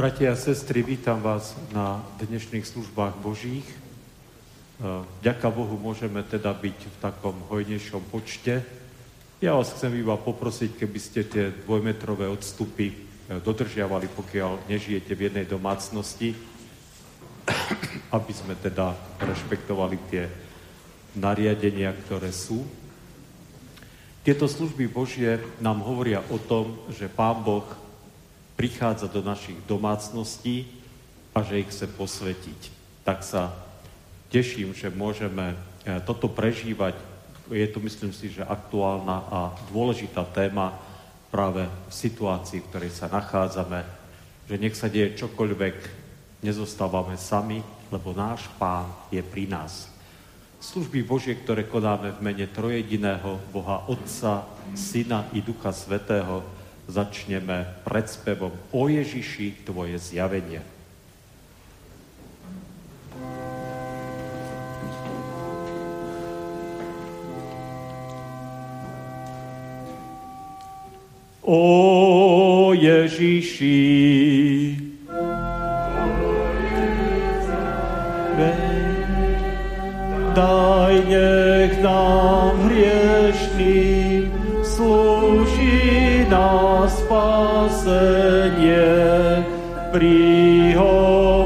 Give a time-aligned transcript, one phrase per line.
[0.00, 3.68] Bratia a sestry, vítam vás na dnešných službách Božích.
[3.68, 3.76] E,
[5.20, 8.64] ďaká Bohu môžeme teda byť v takom hojnejšom počte.
[9.44, 12.96] Ja vás chcem iba poprosiť, keby ste tie dvojmetrové odstupy e,
[13.44, 16.32] dodržiavali, pokiaľ nežijete v jednej domácnosti,
[18.16, 20.32] aby sme teda rešpektovali tie
[21.12, 22.64] nariadenia, ktoré sú.
[24.24, 27.89] Tieto služby Božie nám hovoria o tom, že Pán Boh
[28.60, 30.68] prichádza do našich domácností
[31.32, 32.60] a že ich chce posvetiť.
[33.08, 33.56] Tak sa
[34.28, 36.92] teším, že môžeme eh, toto prežívať.
[37.48, 39.38] Je to, myslím si, že aktuálna a
[39.72, 40.76] dôležitá téma
[41.32, 43.80] práve v situácii, v ktorej sa nachádzame,
[44.44, 45.76] že nech sa deje čokoľvek,
[46.44, 49.88] nezostávame sami, lebo náš Pán je pri nás.
[50.60, 54.44] Služby Božie, ktoré konáme v mene trojediného Boha Otca,
[54.76, 56.59] Syna i Ducha Svetého,
[56.90, 60.60] začneme predspevom o Ježiši tvoje zjavenie.
[71.46, 73.78] O Ježiši,
[80.34, 82.69] daj nech nám
[87.68, 89.44] spasenie.
[89.92, 91.39] Prihovor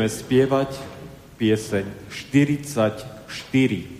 [0.00, 0.80] budeme spievať
[1.36, 3.99] pieseň 44.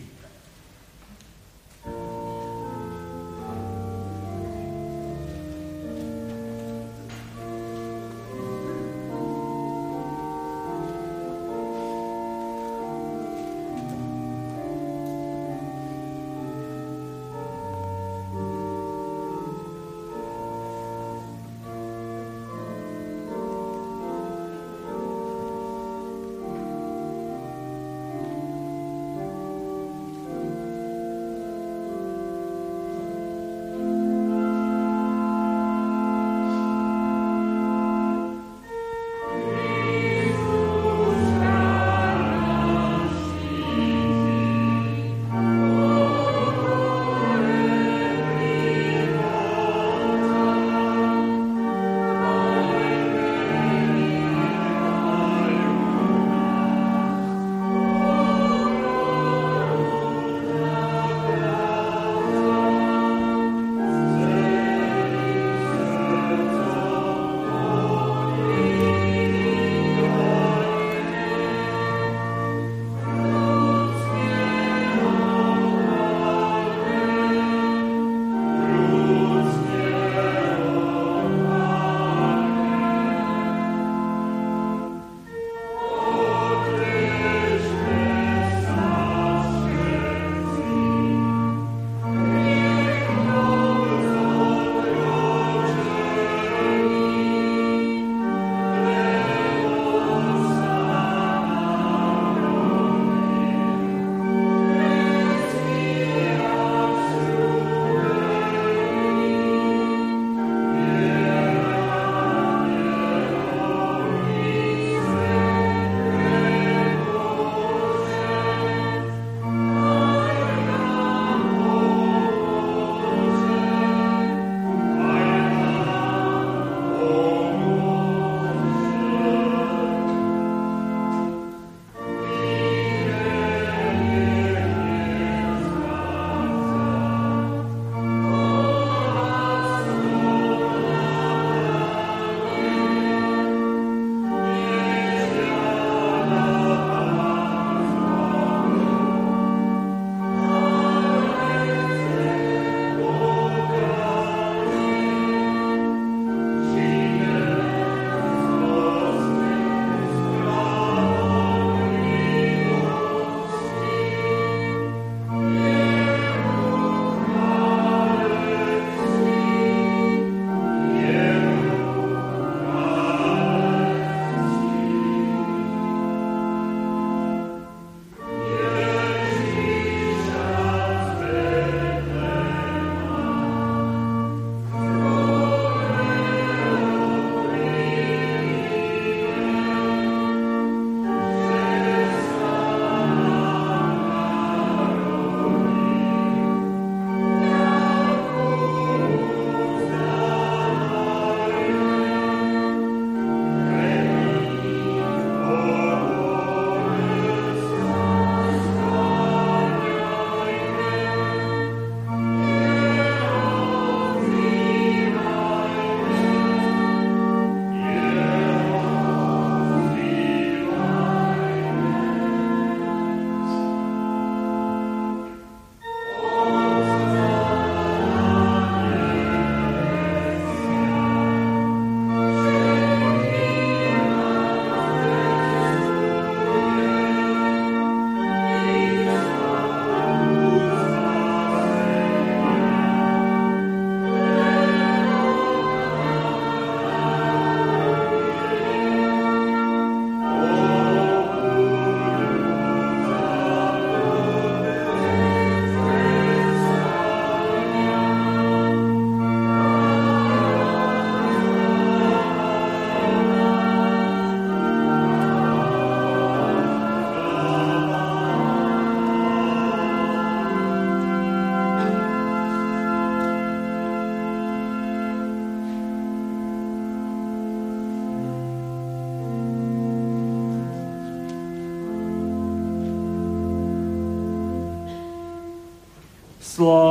[286.61, 286.90] Sláva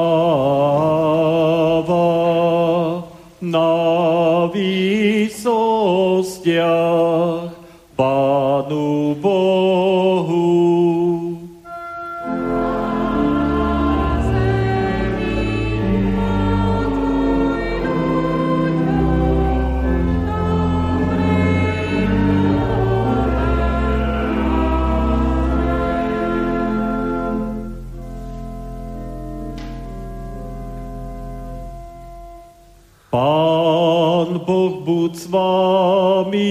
[34.89, 36.49] buď s vámi.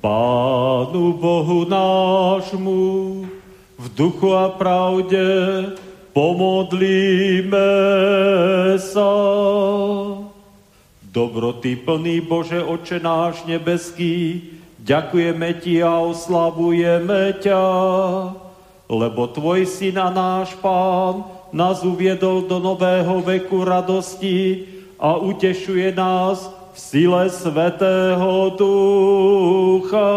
[0.00, 3.26] Pánu Bohu nášmu
[3.78, 5.26] v duchu a pravde
[6.14, 7.29] pomodlíme
[11.10, 14.46] Dobroty plný Bože Oče náš nebeský,
[14.78, 17.64] ďakujeme Ti a oslavujeme ťa,
[18.86, 24.70] lebo Tvoj Syn a náš Pán nás uviedol do nového veku radosti
[25.02, 30.14] a utešuje nás v sile Svetého Ducha.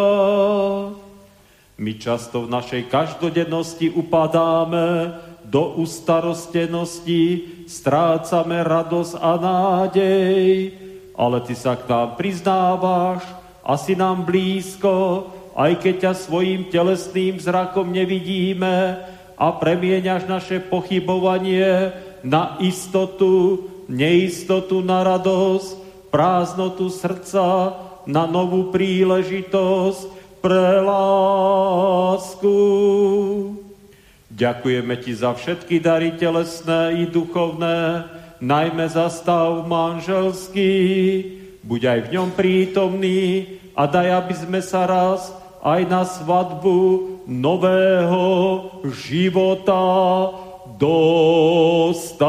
[1.81, 10.82] My často v našej každodennosti upadáme do ustarostenosti, strácame radosť a nádej,
[11.13, 13.21] ale Ty sa k nám priznávaš
[13.61, 19.05] a si nám blízko, aj keď ťa svojim telesným zrakom nevidíme
[19.37, 21.93] a premieňaš naše pochybovanie
[22.25, 25.77] na istotu, neistotu na radosť,
[26.09, 27.77] prázdnotu srdca
[28.09, 30.01] na novú príležitosť
[30.43, 32.57] pre lásku.
[34.33, 38.09] Ďakujeme Ti za všetky dary telesné i duchovné,
[38.43, 40.75] najmä za stav manželský,
[41.63, 45.31] buď aj v ňom prítomný a daj, aby sme sa raz
[45.63, 48.27] aj na svadbu nového
[48.91, 49.79] života
[50.75, 52.19] dostali.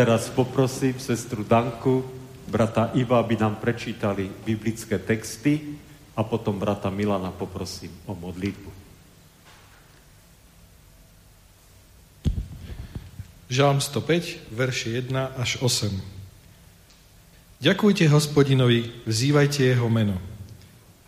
[0.00, 2.00] Teraz poprosím sestru Danku,
[2.48, 5.76] brata Iva, aby nám prečítali biblické texty
[6.16, 8.72] a potom brata Milana poprosím o modlitbu.
[13.52, 15.92] Žalm 105, verše 1 až 8.
[17.60, 20.16] Ďakujte hospodinovi, vzývajte jeho meno.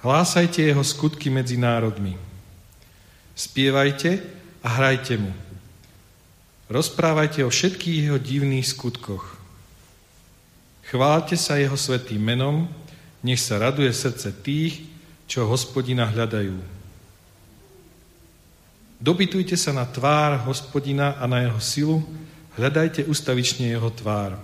[0.05, 2.13] Hlásajte jeho skutky medzi národmi.
[3.33, 4.21] Spievajte
[4.61, 5.33] a hrajte mu.
[6.73, 9.37] Rozprávajte o všetkých jeho divných skutkoch.
[10.89, 12.65] Chválte sa jeho svetým menom,
[13.21, 14.89] nech sa raduje srdce tých,
[15.29, 16.57] čo hospodina hľadajú.
[18.97, 21.99] Dobytujte sa na tvár hospodina a na jeho silu,
[22.57, 24.41] hľadajte ustavične jeho tvár.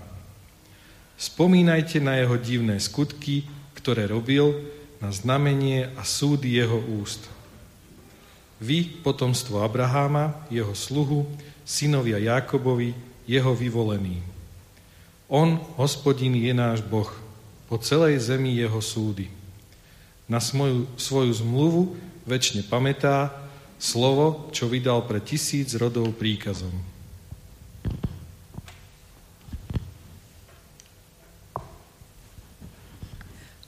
[1.16, 4.68] Spomínajte na jeho divné skutky, ktoré robil,
[5.00, 7.25] na znamenie a súdy jeho úst.
[8.61, 11.25] Vy, potomstvo Abraháma, jeho sluhu,
[11.68, 12.96] synovia Jákobovi,
[13.28, 14.25] jeho vyvolený.
[15.28, 17.12] On, hospodin, je náš Boh,
[17.68, 19.28] po celej zemi jeho súdy.
[20.25, 21.92] Na svoju, svoju zmluvu
[22.25, 23.28] väčšine pamätá
[23.76, 26.72] slovo, čo vydal pre tisíc rodov príkazom.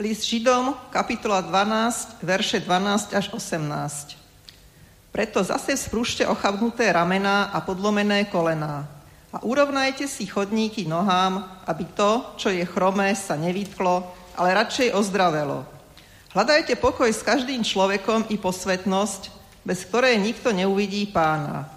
[0.00, 4.19] List Židom, kapitola 12, verše 12 až 18.
[5.10, 9.00] Preto zase sprúšte ochabnuté ramená a podlomené kolená
[9.30, 14.02] a urovnajte si chodníky nohám, aby to, čo je chromé, sa nevytklo,
[14.34, 15.62] ale radšej ozdravelo.
[16.34, 19.22] Hľadajte pokoj s každým človekom i posvetnosť,
[19.62, 21.70] bez ktorej nikto neuvidí pána.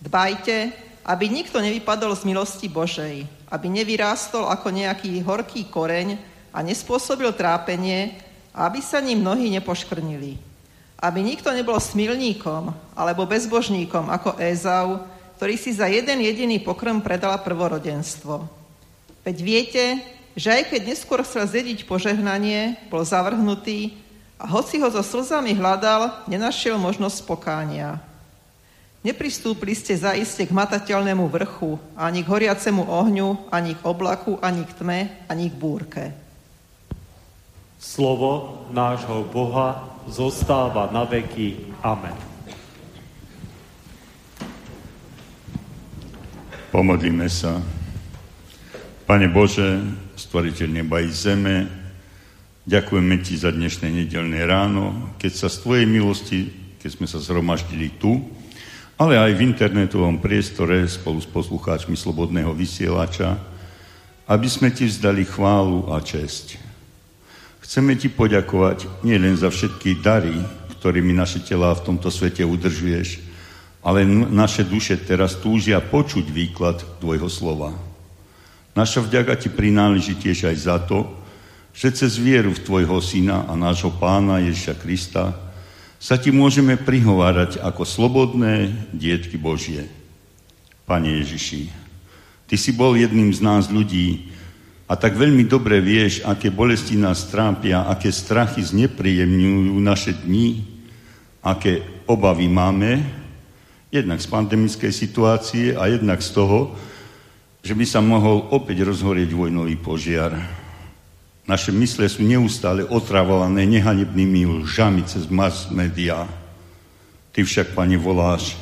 [0.00, 0.72] Dbajte,
[1.04, 6.16] aby nikto nevypadol z milosti Božej, aby nevyrástol ako nejaký horký koreň
[6.52, 8.16] a nespôsobil trápenie,
[8.56, 10.55] aby sa ním mnohí nepoškrnili
[10.96, 15.04] aby nikto nebol smilníkom alebo bezbožníkom ako Ézau,
[15.36, 18.48] ktorý si za jeden jediný pokrm predala prvorodenstvo.
[19.20, 19.84] Veď viete,
[20.32, 23.96] že aj keď neskôr chcel zjediť požehnanie, bol zavrhnutý
[24.36, 28.00] a hoci ho so slzami hľadal, nenašiel možnosť pokánia.
[29.04, 34.72] Nepristúpili ste zaiste k matateľnému vrchu, ani k horiacemu ohňu, ani k oblaku, ani k
[34.82, 35.00] tme,
[35.30, 36.04] ani k búrke.
[37.76, 41.76] Slovo nášho Boha zostáva na veky.
[41.84, 42.16] Amen.
[46.72, 47.60] Pomodlíme sa.
[49.06, 49.80] Pane Bože,
[50.18, 51.68] stvoriteľ neba i zeme,
[52.66, 56.40] ďakujeme Ti za dnešné nedelné ráno, keď sa z Tvojej milosti,
[56.82, 58.18] keď sme sa zhromaždili tu,
[58.96, 63.36] ale aj v internetovom priestore spolu s poslucháčmi Slobodného vysielača,
[64.26, 66.65] aby sme Ti vzdali chválu a česť.
[67.66, 70.38] Chceme Ti poďakovať nielen za všetky dary,
[70.78, 73.18] ktorými naše tela v tomto svete udržuješ,
[73.82, 77.74] ale naše duše teraz túžia počuť výklad Tvojho slova.
[78.78, 81.10] Naša vďaka Ti prináleží tiež aj za to,
[81.74, 85.34] že cez vieru v Tvojho Syna a nášho Pána Ježiša Krista
[85.98, 89.90] sa Ti môžeme prihovárať ako slobodné dietky Božie.
[90.86, 91.66] Pane Ježiši,
[92.46, 94.35] Ty si bol jedným z nás ľudí,
[94.86, 100.62] a tak veľmi dobre vieš, aké bolesti nás trápia, aké strachy znepríjemňujú naše dni,
[101.42, 103.02] aké obavy máme,
[103.90, 106.78] jednak z pandemickej situácie a jednak z toho,
[107.66, 110.38] že by sa mohol opäť rozhorieť vojnový požiar.
[111.50, 116.30] Naše mysle sú neustále otravované nehanebnými lžami cez mass media.
[117.34, 118.54] Ty však, Pane, voláš,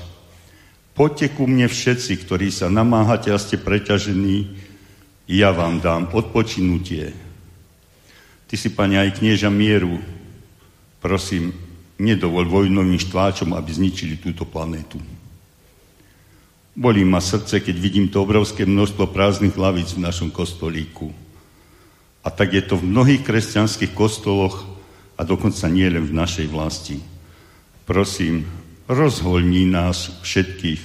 [0.97, 4.57] poďte ku mne všetci, ktorí sa namáhate a ste preťažení,
[5.29, 7.13] ja vám dám odpočinutie.
[8.45, 9.97] Ty si, Pane, aj knieža mieru.
[11.01, 11.53] Prosím,
[11.97, 15.01] nedovol vojnovým štváčom, aby zničili túto planétu.
[16.75, 21.15] Bolí ma srdce, keď vidím to obrovské množstvo prázdnych lavíc v našom kostolíku.
[22.25, 24.67] A tak je to v mnohých kresťanských kostoloch
[25.15, 26.99] a dokonca nie len v našej vlasti.
[27.87, 28.49] Prosím,
[28.91, 30.83] rozholní nás všetkých,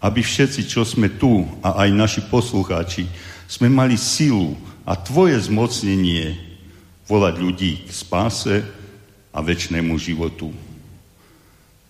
[0.00, 3.04] aby všetci, čo sme tu a aj naši poslucháči,
[3.50, 4.54] sme mali silu
[4.86, 6.38] a tvoje zmocnenie
[7.10, 8.62] volať ľudí k spáse
[9.34, 10.54] a väčšnému životu.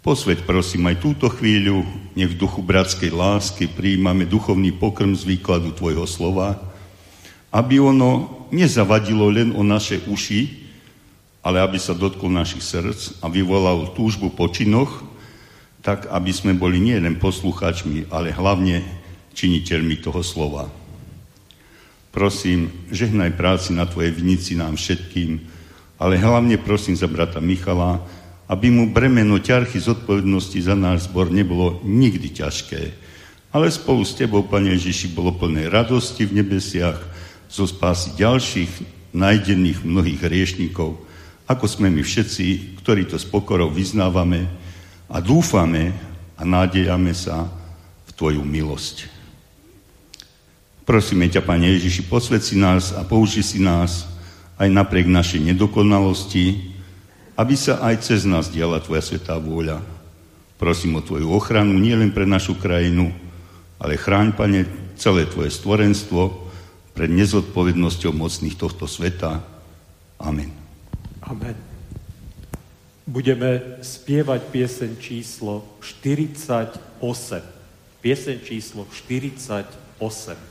[0.00, 1.84] Posveď prosím aj túto chvíľu,
[2.16, 6.56] nech v duchu bratskej lásky príjmame duchovný pokrm z výkladu Tvojho slova,
[7.52, 10.72] aby ono nezavadilo len o naše uši,
[11.44, 15.04] ale aby sa dotklo našich srdc a vyvolal túžbu po činoch,
[15.84, 18.80] tak aby sme boli nielen posluchačmi, ale hlavne
[19.36, 20.79] činiteľmi toho slova.
[22.10, 25.46] Prosím, žehnaj práci na Tvojej vinici nám všetkým,
[25.94, 28.02] ale hlavne prosím za brata Michala,
[28.50, 32.82] aby mu bremeno ťarchy zodpovednosti za náš zbor nebolo nikdy ťažké,
[33.54, 36.98] ale spolu s Tebou, Pane Ježiši, bolo plné radosti v nebesiach
[37.46, 38.72] zo spásy ďalších
[39.14, 40.98] najdenných mnohých hriešnikov,
[41.46, 44.50] ako sme my všetci, ktorí to s pokorou vyznávame
[45.06, 45.94] a dúfame
[46.34, 47.46] a nádejame sa
[48.06, 49.19] v Tvoju milosť.
[50.90, 54.10] Prosíme ťa, Pane Ježiši, posved si nás a použi si nás
[54.58, 56.74] aj napriek našej nedokonalosti,
[57.38, 59.86] aby sa aj cez nás diala Tvoja svetá vôľa.
[60.58, 63.14] Prosím o Tvoju ochranu nielen pre našu krajinu,
[63.78, 64.66] ale chráň, Pane,
[64.98, 66.50] celé Tvoje stvorenstvo
[66.98, 69.46] pred nezodpovednosťou mocných tohto sveta.
[70.18, 70.50] Amen.
[71.22, 71.54] Amen.
[73.06, 76.82] Budeme spievať piesen číslo 48.
[78.02, 80.49] Piesen číslo 48.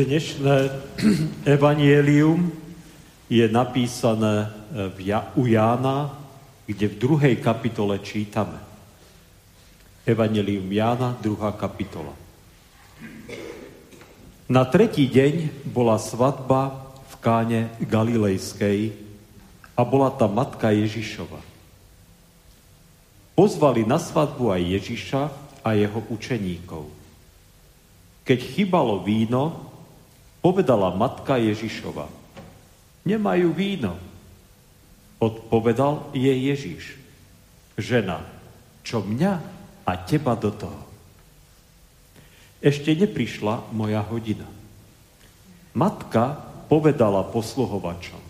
[0.00, 0.72] Dnešné
[1.44, 2.48] evanielium
[3.28, 4.48] je napísané
[5.36, 6.16] u Jána,
[6.64, 8.56] kde v druhej kapitole čítame.
[10.08, 12.16] Evangelium Jána, druhá kapitola.
[14.48, 18.96] Na tretí deň bola svadba v káne Galilejskej
[19.76, 21.44] a bola tam matka Ježišova.
[23.36, 25.22] Pozvali na svadbu aj Ježiša
[25.60, 26.88] a jeho učeníkov.
[28.24, 29.69] Keď chybalo víno,
[30.40, 32.08] Povedala matka Ježišova,
[33.04, 34.00] nemajú víno.
[35.20, 36.96] Odpovedal jej Ježiš,
[37.76, 38.24] žena,
[38.80, 39.32] čo mňa
[39.84, 40.82] a teba do toho.
[42.64, 44.48] Ešte neprišla moja hodina.
[45.76, 46.40] Matka
[46.72, 48.20] povedala posluhovačom,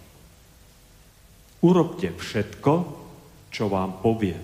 [1.63, 2.73] urobte všetko,
[3.55, 4.35] čo vám povie.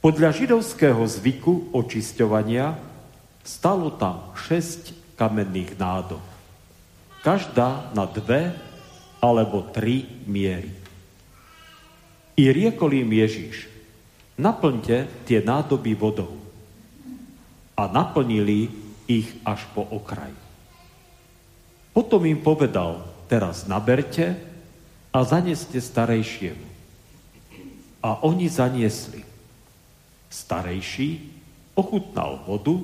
[0.00, 2.74] Podľa židovského zvyku očisťovania
[3.44, 6.18] stalo tam šesť kamenných nádob.
[7.22, 8.50] Každá na dve
[9.22, 10.74] alebo tri miery.
[12.34, 13.70] I riekol im Ježiš,
[14.34, 16.34] naplňte tie nádoby vodou.
[17.78, 18.66] A naplnili
[19.06, 20.34] ich až po okraj.
[21.94, 24.34] Potom im povedal, teraz naberte
[25.14, 26.66] a zaneste starejšiemu.
[28.02, 29.22] A oni zaniesli.
[30.26, 31.30] Starejší
[31.78, 32.82] ochutnal vodu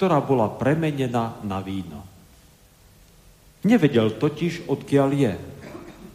[0.00, 2.00] ktorá bola premenená na víno.
[3.68, 5.34] Nevedel totiž, odkiaľ je,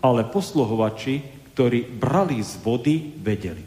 [0.01, 1.21] ale posluhovači,
[1.53, 3.61] ktorí brali z vody, vedeli.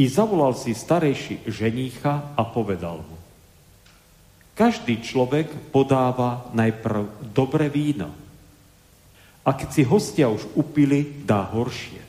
[0.00, 3.20] I zavolal si starejší ženícha a povedal mu,
[4.56, 8.08] každý človek podáva najprv dobré víno.
[9.44, 12.00] A keď si hostia už upili, dá horšie.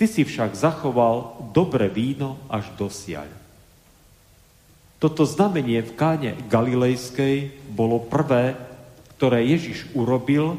[0.00, 3.41] Ty si však zachoval dobré víno až do siaľ.
[5.02, 8.54] Toto znamenie v káne Galilejskej bolo prvé,
[9.18, 10.54] ktoré Ježiš urobil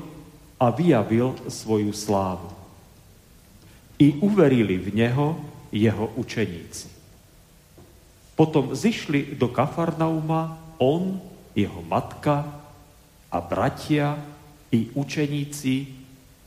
[0.59, 2.51] a vyjavil svoju slávu.
[3.95, 5.39] I uverili v Neho
[5.71, 6.91] jeho učeníci.
[8.35, 11.23] Potom zišli do Kafarnauma on,
[11.55, 12.43] jeho matka
[13.31, 14.19] a bratia
[14.75, 15.87] i učeníci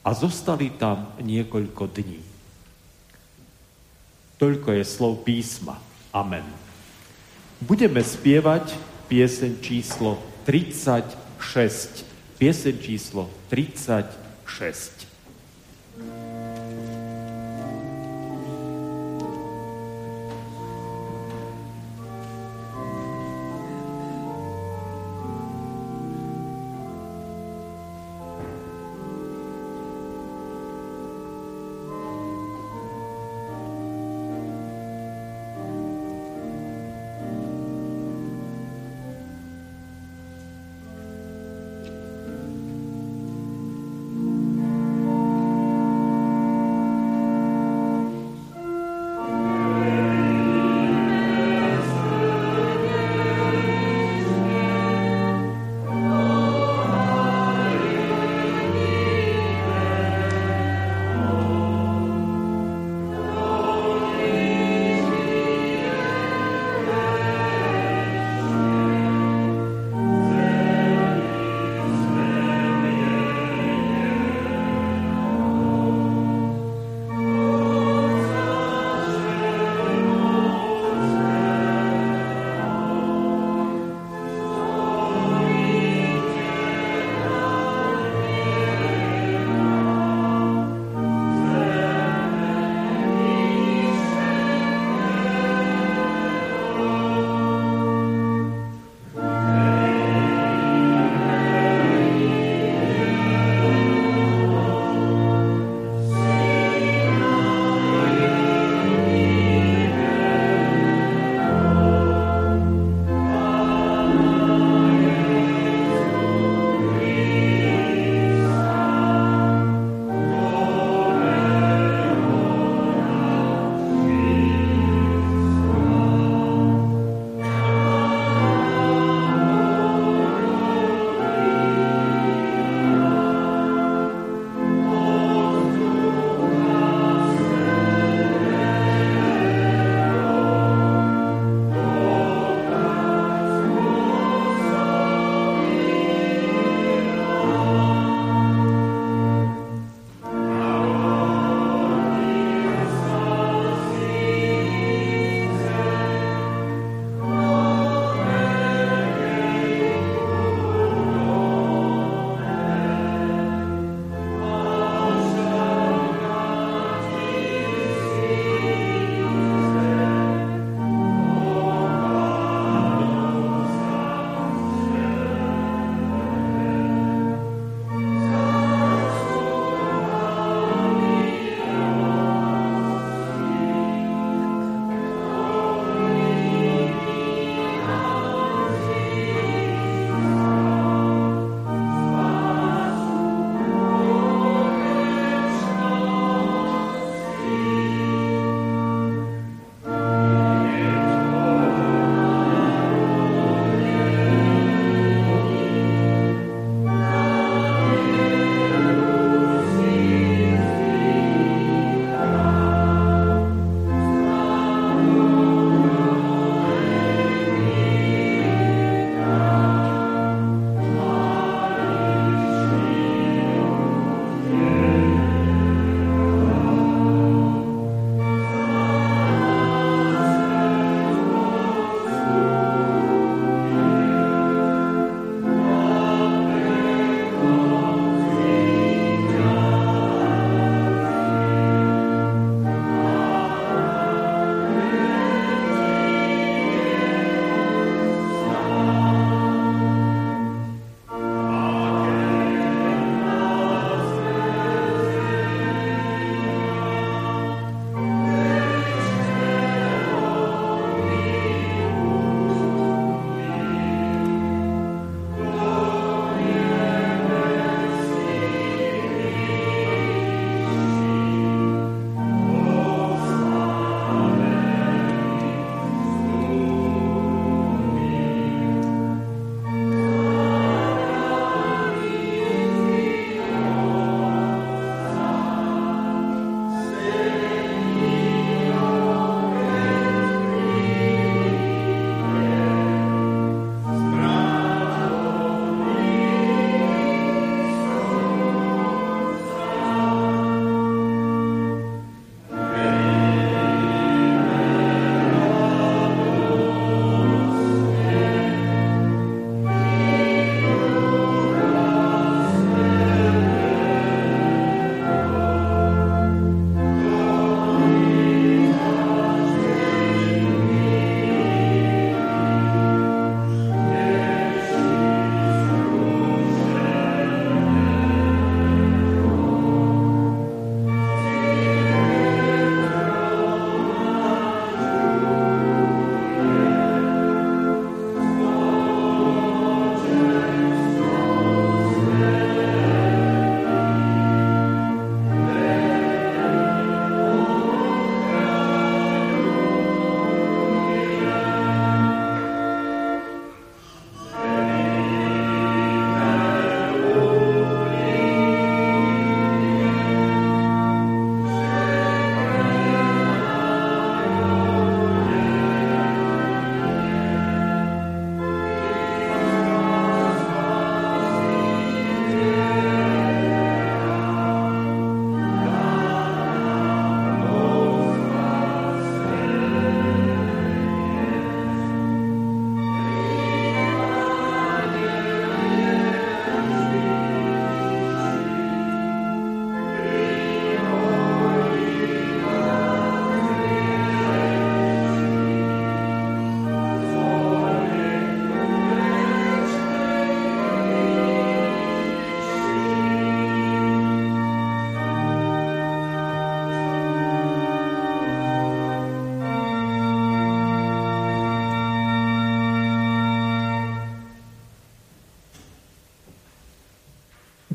[0.05, 2.21] a zostali tam niekoľko dní.
[4.37, 5.81] Toľko je slov písma.
[6.13, 6.66] Amen.
[7.57, 8.77] Budeme spievať
[9.09, 12.05] pieseň číslo 36.
[12.37, 14.96] Pieseň číslo 36.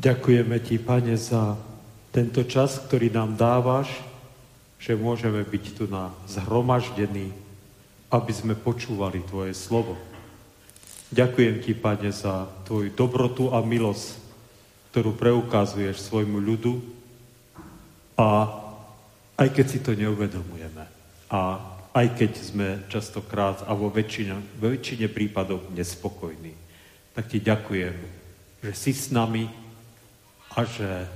[0.02, 1.54] Ďakujeme Ti, Pane, za
[2.10, 3.86] tento čas, ktorý nám dávaš,
[4.82, 7.30] že môžeme byť tu na zhromaždení,
[8.10, 9.94] aby sme počúvali Tvoje slovo.
[11.14, 14.18] Ďakujem Ti, Pane, za Tvoju dobrotu a milosť,
[14.90, 16.82] ktorú preukazuješ svojmu ľudu
[18.18, 18.58] a
[19.38, 20.82] aj keď si to neuvedomujeme
[21.30, 21.40] a
[21.94, 26.58] aj keď sme častokrát a vo väčšine, väčšine prípadov nespokojní,
[27.14, 27.94] tak Ti ďakujem,
[28.66, 29.61] že si s nami
[30.52, 31.08] a že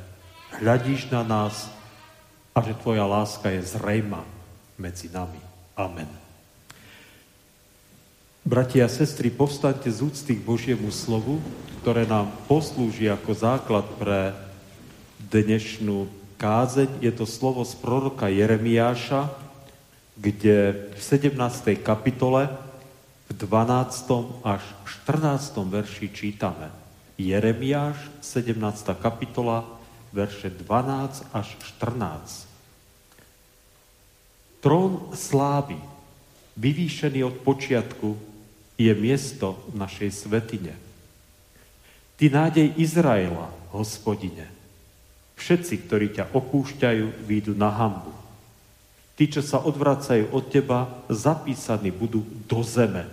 [0.61, 1.68] hľadíš na nás
[2.57, 4.25] a že Tvoja láska je zrejma
[4.81, 5.40] medzi nami.
[5.77, 6.09] Amen.
[8.46, 11.42] Bratia a sestry, povstaňte z úcty k Božiemu slovu,
[11.83, 14.33] ktoré nám poslúži ako základ pre
[15.18, 16.07] dnešnú
[16.38, 17.03] kázeň.
[17.03, 19.29] Je to slovo z proroka Jeremiáša,
[20.14, 21.35] kde v 17.
[21.83, 22.49] kapitole
[23.27, 24.46] v 12.
[24.46, 24.62] až
[25.05, 25.66] 14.
[25.66, 26.86] verši čítame.
[27.16, 28.61] Jeremiáš, 17.
[29.00, 29.64] kapitola,
[30.12, 32.44] verše 12 až 14.
[34.61, 35.81] Trón slávy,
[36.61, 38.20] vyvýšený od počiatku,
[38.76, 40.76] je miesto našej svetine.
[42.20, 44.52] Ty nádej Izraela, hospodine.
[45.40, 48.12] Všetci, ktorí ťa opúšťajú, výjdu na hambu.
[49.16, 53.09] Tí, čo sa odvracajú od teba, zapísaní budú do zeme,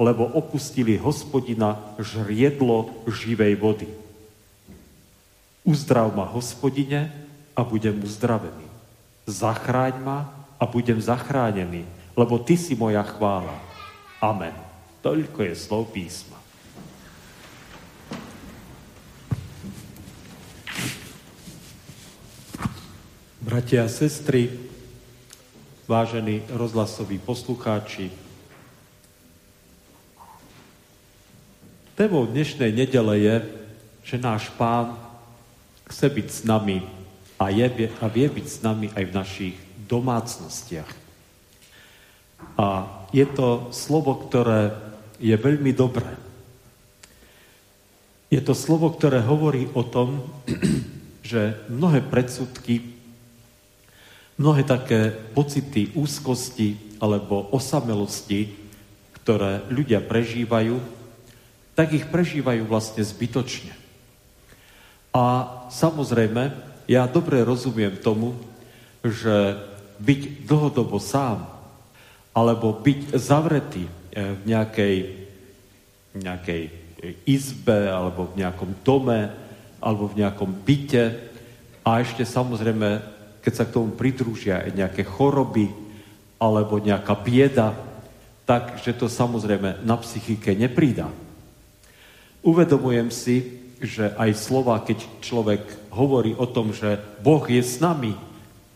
[0.00, 3.88] lebo opustili hospodina žriedlo živej vody.
[5.60, 7.12] Uzdrav ma, hospodine,
[7.52, 8.64] a budem uzdravený.
[9.28, 11.84] Zachráň ma a budem zachránený,
[12.16, 13.52] lebo ty si moja chvála.
[14.24, 14.56] Amen.
[15.04, 16.40] Toľko je slov písma.
[23.40, 24.52] Bratia a sestry,
[25.88, 28.12] vážení rozhlasoví poslucháči,
[32.00, 33.36] témou dnešnej nedele je,
[34.08, 34.96] že náš pán
[35.84, 36.80] chce byť s nami
[37.36, 40.88] a, je, a vie byť s nami aj v našich domácnostiach.
[42.56, 44.72] A je to slovo, ktoré
[45.20, 46.08] je veľmi dobré.
[48.32, 50.24] Je to slovo, ktoré hovorí o tom,
[51.20, 52.96] že mnohé predsudky,
[54.40, 58.56] mnohé také pocity úzkosti alebo osamelosti,
[59.20, 60.99] ktoré ľudia prežívajú,
[61.80, 63.72] tak ich prežívajú vlastne zbytočne.
[65.16, 66.52] A samozrejme,
[66.84, 68.36] ja dobre rozumiem tomu,
[69.00, 69.56] že
[69.96, 71.48] byť dlhodobo sám,
[72.36, 74.96] alebo byť zavretý eh, v nejakej,
[76.20, 76.62] nejakej
[77.24, 79.32] izbe, alebo v nejakom dome,
[79.80, 81.32] alebo v nejakom byte
[81.80, 82.88] a ešte samozrejme,
[83.40, 85.72] keď sa k tomu pridružia aj nejaké choroby
[86.36, 87.72] alebo nejaká bieda,
[88.44, 91.08] tak, že to samozrejme na psychike neprída.
[92.40, 98.16] Uvedomujem si, že aj slova, keď človek hovorí o tom, že Boh je s nami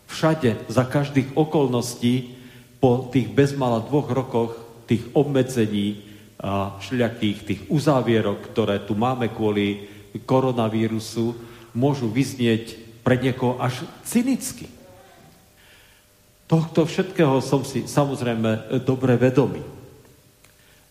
[0.09, 2.37] všade, za každých okolností,
[2.77, 4.51] po tých bezmala dvoch rokoch
[4.85, 6.05] tých obmedzení
[6.37, 9.89] a všelijakých tých uzávierok, ktoré tu máme kvôli
[10.29, 11.33] koronavírusu,
[11.73, 14.69] môžu vyznieť pre niekoho až cynicky.
[16.45, 19.65] Tohto všetkého som si samozrejme dobre vedomý.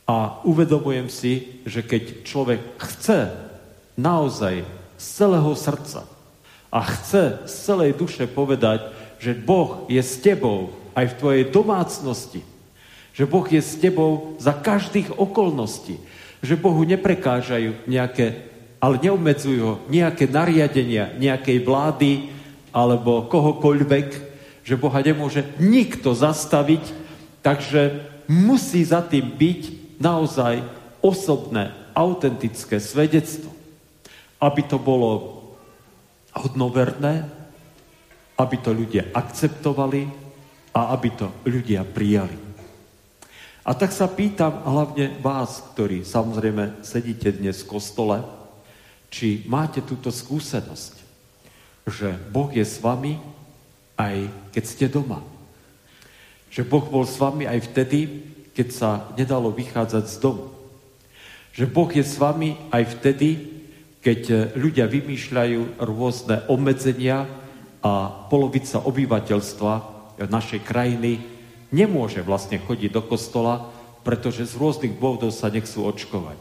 [0.05, 3.33] A uvedomujem si, že keď človek chce
[3.97, 4.65] naozaj
[5.01, 6.05] z celého srdca
[6.69, 8.85] a chce z celej duše povedať,
[9.17, 12.43] že Boh je s tebou aj v tvojej domácnosti,
[13.17, 15.97] že Boh je s tebou za každých okolností,
[16.45, 22.13] že Bohu neprekážajú nejaké, ale neobmedzujú ho nejaké nariadenia, nejakej vlády
[22.75, 24.09] alebo kohokoľvek,
[24.67, 26.93] že Boha nemôže nikto zastaviť,
[27.41, 29.63] takže musí za tým byť
[29.99, 30.63] naozaj
[31.03, 33.55] osobné, autentické svedectvo
[34.45, 35.41] aby to bolo
[36.37, 37.25] hodnoverné,
[38.37, 40.05] aby to ľudia akceptovali
[40.77, 42.37] a aby to ľudia prijali.
[43.65, 48.21] A tak sa pýtam hlavne vás, ktorí samozrejme sedíte dnes v kostole,
[49.09, 50.95] či máte túto skúsenosť,
[51.89, 53.17] že Boh je s vami
[53.97, 55.23] aj keď ste doma.
[56.51, 60.55] Že Boh bol s vami aj vtedy, keď sa nedalo vychádzať z domu.
[61.55, 63.31] Že Boh je s vami aj vtedy,
[64.01, 67.27] keď ľudia vymýšľajú rôzne obmedzenia
[67.85, 67.93] a
[68.33, 69.73] polovica obyvateľstva
[70.23, 71.21] našej krajiny
[71.75, 73.75] nemôže vlastne chodiť do kostola,
[74.07, 76.39] pretože z rôznych dôvodov sa nechcú očkovať.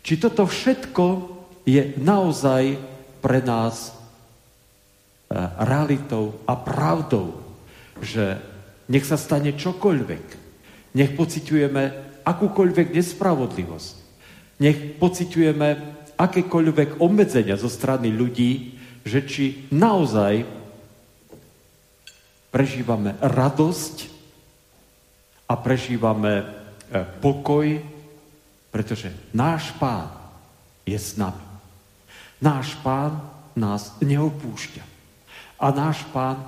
[0.00, 1.04] Či toto všetko
[1.68, 2.80] je naozaj
[3.20, 7.36] pre nás e, realitou a pravdou,
[8.00, 8.40] že
[8.88, 10.39] nech sa stane čokoľvek,
[10.94, 11.82] nech pociťujeme
[12.26, 13.94] akúkoľvek nespravodlivosť,
[14.60, 15.68] nech pociťujeme
[16.20, 18.76] akékoľvek obmedzenia zo strany ľudí,
[19.08, 20.44] že či naozaj
[22.52, 23.96] prežívame radosť
[25.48, 26.44] a prežívame e,
[27.24, 27.66] pokoj,
[28.68, 30.12] pretože náš pán
[30.84, 31.42] je s nami.
[32.42, 33.24] Náš pán
[33.56, 34.84] nás neopúšťa.
[35.60, 36.40] A náš pán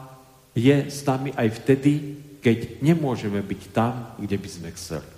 [0.52, 5.10] je s nami aj vtedy, keď nemôžeme byť tam, kde by sme chceli.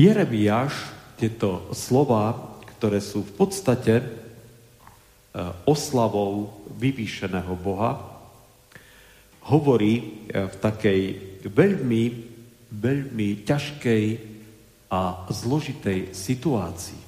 [0.00, 0.72] Jeremiáš
[1.20, 4.04] tieto slova, ktoré sú v podstate e,
[5.68, 7.96] oslavou vyvýšeného Boha,
[9.48, 10.04] hovorí e,
[10.48, 11.00] v takej
[11.48, 12.04] veľmi,
[12.72, 14.04] veľmi ťažkej
[14.92, 17.02] a zložitej situácii,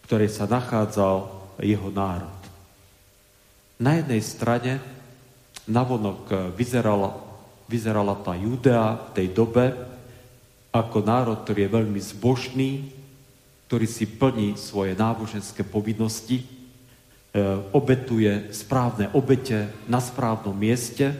[0.00, 1.16] v ktorej sa nachádzal
[1.60, 2.40] jeho národ.
[3.80, 4.93] Na jednej strane
[5.64, 7.16] navonok vyzerala,
[7.68, 9.72] vyzerala tá Judea v tej dobe,
[10.74, 12.70] ako národ, ktorý je veľmi zbožný,
[13.70, 16.46] ktorý si plní svoje náboženské povinnosti, e,
[17.70, 21.14] obetuje správne obete na správnom mieste,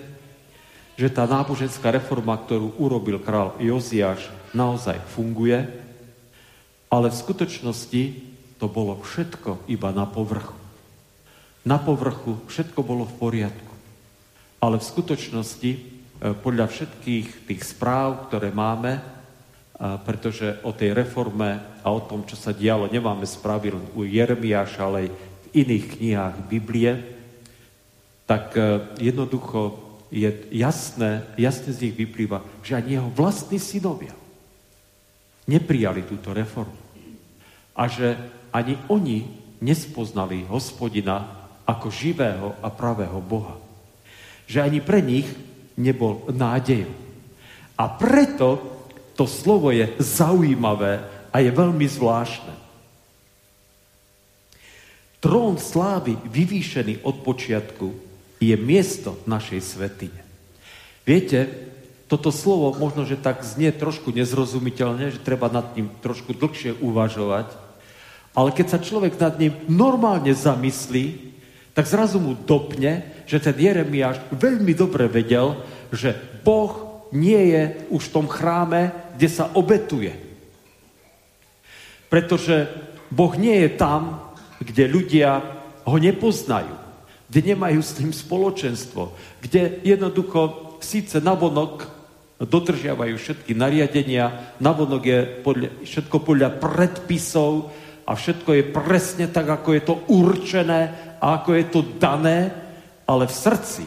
[0.95, 5.67] že tá náboženská reforma, ktorú urobil král Joziáš, naozaj funguje,
[6.91, 8.03] ale v skutočnosti
[8.59, 10.55] to bolo všetko iba na povrchu.
[11.67, 13.64] Na povrchu všetko bolo v poriadku.
[14.65, 15.81] Ale v skutočnosti, e,
[16.33, 19.13] podľa všetkých tých správ, ktoré máme,
[19.75, 24.87] pretože o tej reforme a o tom, čo sa dialo, nemáme správy len u Jeremiáša,
[24.87, 26.93] ale aj v iných knihách Biblie,
[28.25, 29.77] tak e, jednoducho
[30.09, 34.15] je jasné, jasne z nich vyplýva, že ani jeho vlastní synovia
[35.45, 36.79] neprijali túto reformu.
[37.75, 38.17] A že
[38.55, 39.27] ani oni
[39.61, 43.64] nespoznali hospodina ako živého a pravého Boha.
[44.45, 45.29] Že ani pre nich
[45.79, 46.87] nebol nádej.
[47.75, 48.63] A preto
[49.15, 52.55] to slovo je zaujímavé a je veľmi zvláštne.
[55.23, 57.97] Trón slávy, vyvýšený od počiatku,
[58.45, 60.21] je miesto našej svetine.
[61.09, 61.49] Viete,
[62.13, 67.49] toto slovo možno, že tak znie trošku nezrozumiteľne, že treba nad ním trošku dlhšie uvažovať,
[68.37, 71.33] ale keď sa človek nad ním normálne zamyslí,
[71.73, 75.57] tak zrazu mu dopne, že ten Jeremiáš veľmi dobre vedel,
[75.93, 76.13] že
[76.45, 77.63] Boh nie je
[77.95, 80.13] už v tom chráme, kde sa obetuje.
[82.11, 82.69] Pretože
[83.11, 85.43] Boh nie je tam, kde ľudia
[85.85, 86.75] ho nepoznajú,
[87.31, 89.15] kde nemajú s ním spoločenstvo,
[89.45, 91.95] kde jednoducho síce navonok
[92.43, 97.71] dodržiavajú všetky nariadenia, navonok je podľa, všetko podľa predpisov
[98.05, 100.81] a všetko je presne tak, ako je to určené
[101.23, 102.64] a ako je to dané,
[103.05, 103.85] ale v srdci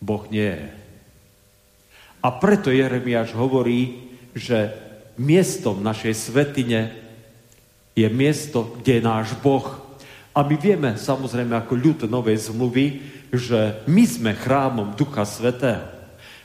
[0.00, 0.70] Boh nie je.
[2.20, 4.72] A preto Jeremiáš hovorí, že
[5.16, 6.92] miestom našej svetine
[7.96, 9.64] je miesto, kde je náš Boh.
[10.32, 12.86] A my vieme, samozrejme, ako ľud Novej zmluvy,
[13.32, 15.84] že my sme chrámom Ducha Svetého.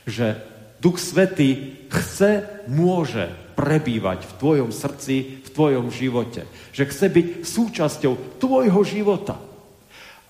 [0.04, 0.36] Že
[0.80, 6.44] Duch Svetý chce, môže prebývať v tvojom srdci, v tvojom živote.
[6.76, 8.12] Že chce byť súčasťou
[8.42, 9.40] tvojho života.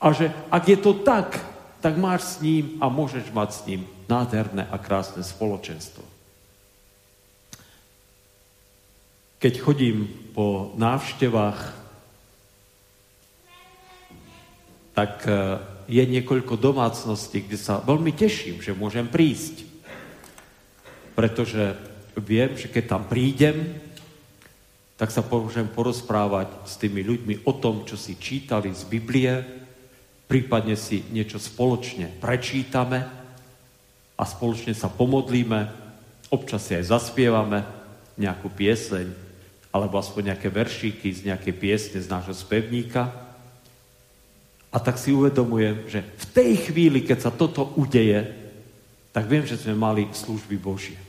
[0.07, 1.35] A že ak je to tak,
[1.83, 6.07] tak máš s ním a môžeš mať s ním nádherné a krásne spoločenstvo.
[9.43, 11.59] Keď chodím po návštevách,
[14.95, 15.59] tak e,
[15.91, 19.67] je niekoľko domácností, kde sa veľmi teším, že môžem prísť.
[21.19, 21.75] Pretože
[22.15, 23.75] viem, že keď tam prídem,
[24.95, 29.66] tak sa môžem porozprávať s tými ľuďmi o tom, čo si čítali z Biblie,
[30.27, 33.07] prípadne si niečo spoločne prečítame
[34.19, 35.71] a spoločne sa pomodlíme,
[36.31, 37.63] občas si aj zaspievame
[38.19, 39.07] nejakú pieseň,
[39.71, 43.13] alebo aspoň nejaké veršíky z nejakej piesne z nášho spevníka.
[44.73, 48.25] A tak si uvedomujem, že v tej chvíli, keď sa toto udeje,
[49.13, 51.01] tak viem, že sme mali služby Božie.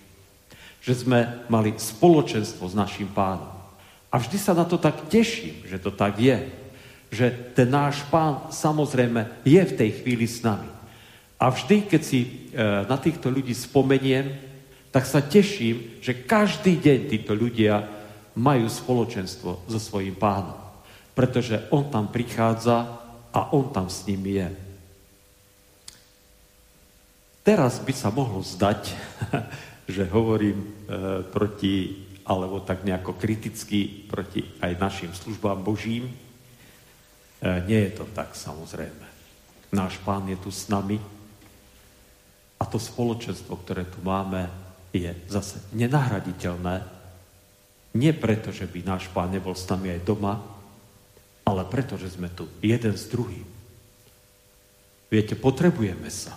[0.83, 1.19] Že sme
[1.51, 3.51] mali spoločenstvo s našim pánom.
[4.07, 6.47] A vždy sa na to tak teším, že to tak je.
[7.07, 10.67] Že ten náš pán samozrejme je v tej chvíli s nami.
[11.37, 12.29] A vždy, keď si e,
[12.89, 14.33] na týchto ľudí spomeniem,
[14.89, 17.85] tak sa teším, že každý deň títo ľudia
[18.33, 20.57] majú spoločenstvo so svojím pánom.
[21.13, 22.97] Pretože on tam prichádza
[23.29, 24.49] a on tam s nimi je.
[27.45, 28.91] Teraz by sa mohlo zdať,
[29.95, 30.67] že hovorím e,
[31.29, 36.11] proti, alebo tak nejako kriticky proti aj našim službám Božím.
[37.41, 39.05] E, nie je to tak, samozrejme.
[39.73, 40.97] Náš pán je tu s nami,
[42.57, 44.49] a to spoločenstvo, ktoré tu máme,
[44.89, 46.81] je zase nenahraditeľné.
[47.93, 50.41] Nie preto, že by náš pán nebol s nami aj doma,
[51.45, 53.45] ale preto, že sme tu jeden s druhým.
[55.07, 56.35] Viete, potrebujeme sa.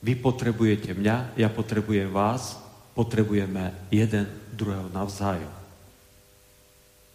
[0.00, 2.56] Vy potrebujete mňa, ja potrebujem vás,
[2.94, 5.59] potrebujeme jeden druhého navzájom.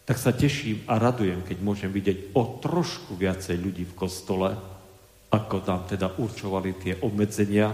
[0.05, 4.53] Tak sa teším a radujem, keď môžem vidieť o trošku viacej ľudí v kostole,
[5.33, 7.73] ako nám teda určovali tie obmedzenia.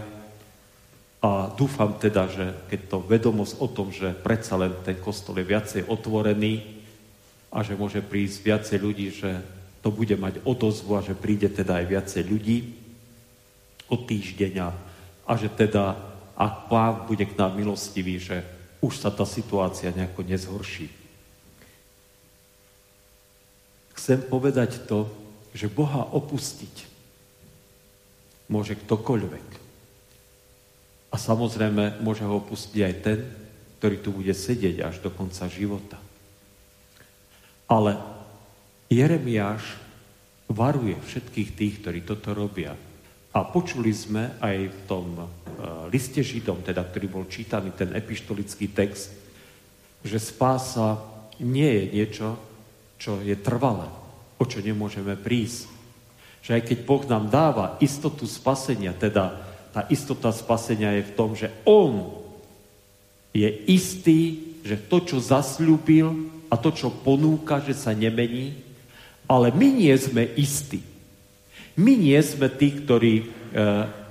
[1.21, 5.51] A dúfam teda, že keď to vedomosť o tom, že predsa len ten kostol je
[5.51, 6.81] viacej otvorený
[7.51, 9.31] a že môže prísť viacej ľudí, že
[9.83, 12.57] to bude mať odozvu a že príde teda aj viacej ľudí
[13.91, 14.67] od týždeňa
[15.27, 15.99] a že teda,
[16.39, 18.39] ak pán bude k nám milostivý, že
[18.79, 21.00] už sa tá situácia nejako nezhorší.
[24.01, 25.05] Chcem povedať to,
[25.53, 26.89] že Boha opustiť
[28.49, 29.47] môže ktokoľvek.
[31.13, 33.21] A samozrejme môže ho opustiť aj ten,
[33.77, 36.01] ktorý tu bude sedieť až do konca života.
[37.69, 38.01] Ale
[38.89, 39.77] Jeremiáš
[40.49, 42.73] varuje všetkých tých, ktorí toto robia,
[43.31, 45.29] a počuli sme aj v tom uh,
[45.93, 49.13] liste Židom, teda, ktorý bol čítaný, ten epištolický text,
[50.01, 50.97] že spása
[51.37, 52.27] nie je niečo,
[53.01, 53.89] čo je trvalé,
[54.37, 55.65] o čo nemôžeme prísť.
[56.45, 59.41] Že aj keď Boh nám dáva istotu spasenia, teda
[59.73, 62.13] tá istota spasenia je v tom, že On
[63.33, 68.53] je istý, že to, čo zasľúbil a to, čo ponúka, že sa nemení,
[69.25, 70.85] ale my nie sme istí.
[71.79, 73.25] My nie sme tí, ktorí, e,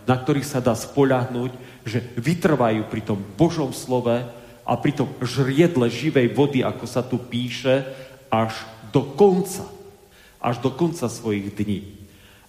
[0.08, 1.52] na ktorých sa dá spoľahnúť,
[1.84, 4.24] že vytrvajú pri tom Božom slove
[4.64, 7.84] a pri tom žriedle živej vody, ako sa tu píše,
[8.32, 8.54] až
[8.92, 9.66] do konca.
[10.40, 12.00] Až do konca svojich dní.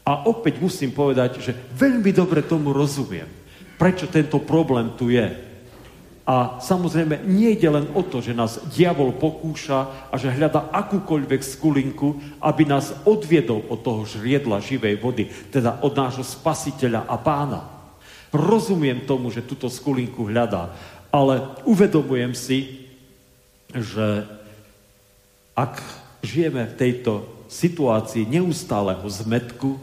[0.02, 3.30] A opäť musím povedať, že veľmi dobre tomu rozumiem,
[3.78, 5.30] prečo tento problém tu je.
[6.26, 11.42] A samozrejme, nie ide len o to, že nás diabol pokúša a že hľada akúkoľvek
[11.42, 17.62] skulinku, aby nás odviedol od toho žriedla živej vody, teda od nášho spasiteľa a pána.
[18.32, 20.72] Rozumiem tomu, že túto skulinku hľadá,
[21.12, 22.88] ale uvedomujem si,
[23.76, 24.24] že
[25.52, 25.84] ak
[26.22, 29.76] žijeme v tejto situácii neustáleho zmetku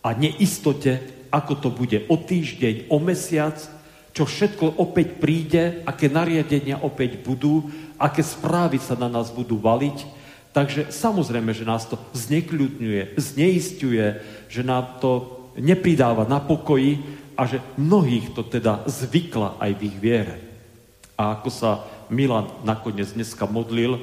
[0.00, 3.58] a neistote, ako to bude o týždeň, o mesiac,
[4.12, 10.24] čo všetko opäť príde, aké nariadenia opäť budú, aké správy sa na nás budú valiť.
[10.52, 14.20] Takže samozrejme, že nás to znekľudňuje, zneistuje,
[14.52, 17.00] že nám to nepridáva na pokoji
[17.32, 20.36] a že mnohých to teda zvykla aj v ich viere.
[21.16, 21.70] A ako sa
[22.12, 23.96] Milan nakoniec dneska modlil,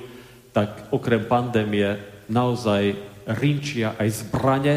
[0.59, 1.95] tak okrem pandémie
[2.27, 2.99] naozaj
[3.39, 4.75] rinčia aj zbrane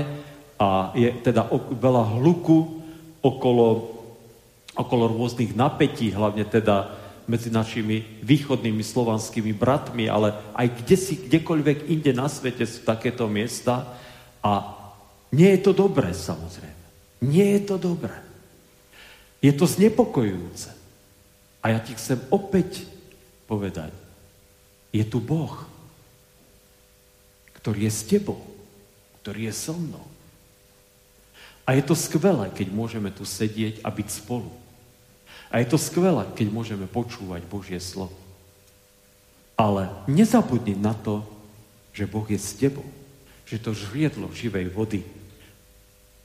[0.55, 2.59] a je teda veľa hluku
[3.18, 3.99] okolo
[4.72, 6.97] okolo rôznych napätí, hlavne teda
[7.28, 13.28] medzi našimi východnými slovanskými bratmi, ale aj kde si, kdekoľvek inde na svete sú takéto
[13.28, 13.85] miesta
[14.41, 14.74] a
[15.33, 16.85] nie je to dobré, samozrejme.
[17.22, 18.16] Nie je to dobré.
[19.45, 20.72] Je to znepokojujúce.
[21.62, 22.83] A ja ti chcem opäť
[23.47, 23.95] povedať,
[24.91, 25.72] je tu Boh,
[27.62, 28.42] ktorý je s tebou,
[29.22, 30.02] ktorý je so mnou.
[31.62, 34.50] A je to skvelé, keď môžeme tu sedieť a byť spolu.
[35.46, 38.18] A je to skvelé, keď môžeme počúvať Božie slovo.
[39.54, 41.22] Ale nezabudni na to,
[41.94, 42.84] že Boh je s tebou.
[43.46, 45.06] Že to žriedlo živej vody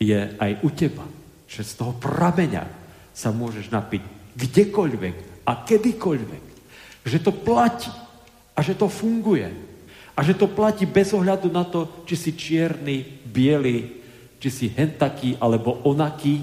[0.02, 1.06] je aj u teba.
[1.46, 2.66] Že z toho prameňa
[3.14, 4.02] sa môžeš napiť
[4.34, 6.44] kdekoľvek a kedykoľvek.
[7.06, 7.94] Že to platí
[8.58, 9.67] a že to funguje.
[10.18, 14.02] A že to platí bez ohľadu na to, či si čierny, biely,
[14.42, 16.42] či si hentaký alebo onaký,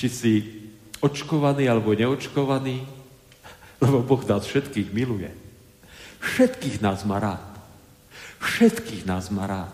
[0.00, 0.32] či si
[1.04, 2.88] očkovaný alebo neočkovaný,
[3.84, 5.28] lebo Boh nás všetkých miluje.
[6.24, 7.44] Všetkých nás má rád.
[8.40, 9.72] Všetkých nás má rád.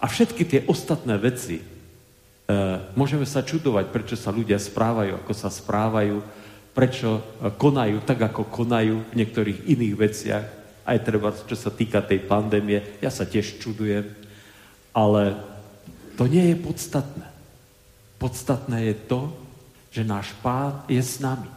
[0.00, 1.64] A všetky tie ostatné veci, e,
[2.92, 6.20] môžeme sa čudovať, prečo sa ľudia správajú, ako sa správajú,
[6.76, 12.04] prečo e, konajú tak, ako konajú v niektorých iných veciach, aj treba, čo sa týka
[12.04, 14.04] tej pandémie, ja sa tiež čudujem,
[14.92, 15.36] ale
[16.14, 17.26] to nie je podstatné.
[18.20, 19.20] Podstatné je to,
[19.90, 21.50] že náš pán je s nami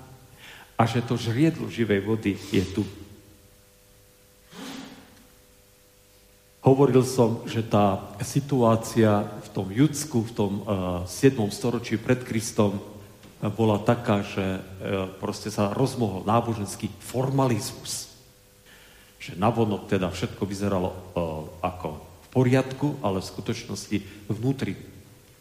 [0.77, 2.83] a že to žriedlo živej vody je tu.
[6.61, 11.47] Hovoril som, že tá situácia v tom Judsku, v tom uh, eh, 7.
[11.47, 12.83] storočí pred Kristom uh,
[13.47, 18.06] bola taká, že uh, proste sa rozmohol náboženský formalizmus.
[19.27, 20.95] Že navonok teda všetko vyzeralo uh,
[21.59, 23.97] ako v poriadku, ale v skutočnosti
[24.31, 24.79] vnútri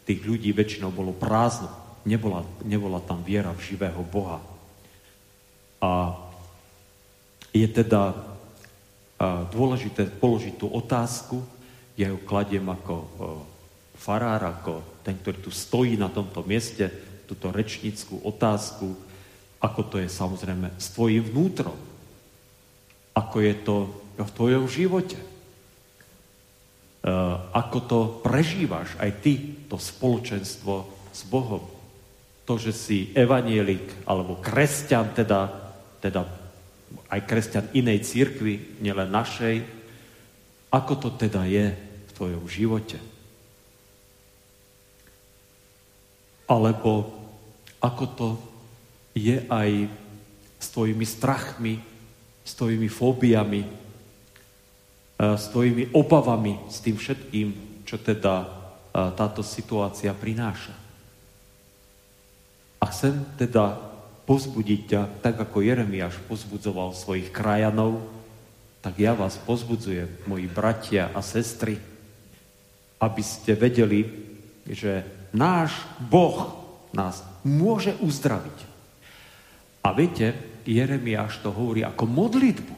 [0.03, 1.71] tých ľudí väčšinou bolo prázdno.
[2.07, 4.39] Nebola, nebola tam viera v živého Boha.
[5.83, 6.15] A
[7.51, 8.15] je teda
[9.51, 11.41] dôležité položiť tú otázku,
[11.97, 12.95] ja ju kladiem ako
[13.97, 16.87] farár, ako ten, ktorý tu stojí na tomto mieste,
[17.25, 18.93] túto rečnickú otázku,
[19.57, 21.75] ako to je samozrejme s tvojim vnútrom,
[23.17, 23.75] ako je to
[24.21, 25.17] v tvojom živote,
[27.53, 29.33] ako to prežívaš aj ty,
[29.65, 30.73] to spoločenstvo
[31.09, 31.65] s Bohom.
[32.45, 35.51] To, že si evanielik alebo kresťan, teda,
[35.99, 36.21] teda
[37.09, 39.65] aj kresťan inej církvy, nielen našej,
[40.71, 42.99] ako to teda je v tvojom živote.
[46.47, 47.11] Alebo
[47.83, 48.29] ako to
[49.15, 49.91] je aj
[50.57, 51.73] s tvojimi strachmi,
[52.47, 53.67] s tvojimi fóbiami,
[55.19, 57.47] s tvojimi obavami, s tým všetkým,
[57.83, 58.47] čo teda
[58.95, 60.71] táto situácia prináša.
[62.79, 63.75] A chcem teda
[64.23, 67.99] pozbudiť ťa, tak ako Jeremiáš pozbudzoval svojich krajanov,
[68.79, 71.75] tak ja vás pozbudzujem, moji bratia a sestry,
[73.01, 74.07] aby ste vedeli,
[74.63, 75.03] že
[75.35, 76.55] náš Boh
[76.95, 78.57] nás môže uzdraviť.
[79.83, 80.35] A viete,
[80.67, 82.75] Jeremiáš to hovorí ako modlitbu.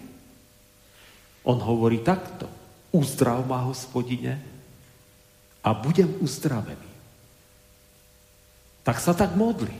[1.49, 2.45] On hovorí takto.
[2.93, 4.37] Uzdrav ma, hospodine,
[5.65, 6.89] a budem uzdravený.
[8.85, 9.73] Tak sa tak modli.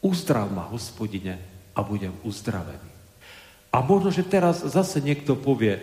[0.00, 1.38] Uzdrav ma, hospodine,
[1.76, 2.90] a budem uzdravený.
[3.70, 5.78] A možno, že teraz zase niekto povie,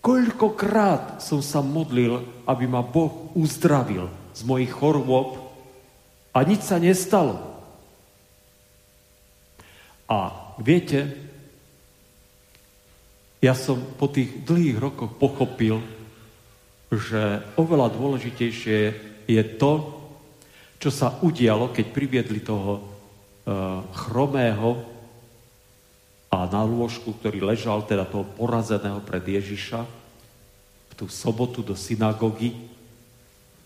[0.00, 5.36] koľkokrát som sa modlil, aby ma Boh uzdravil z mojich chorôb
[6.32, 7.53] a nič sa nestalo.
[10.10, 11.08] A viete,
[13.40, 15.80] ja som po tých dlhých rokoch pochopil,
[16.92, 18.78] že oveľa dôležitejšie
[19.24, 19.72] je to,
[20.80, 22.94] čo sa udialo, keď priviedli toho
[23.44, 23.52] Eh,
[23.92, 24.80] chromého
[26.32, 29.84] a na lôžku, ktorý ležal, teda toho porazeného pred Ježiša,
[30.88, 32.56] v tú sobotu do synagógy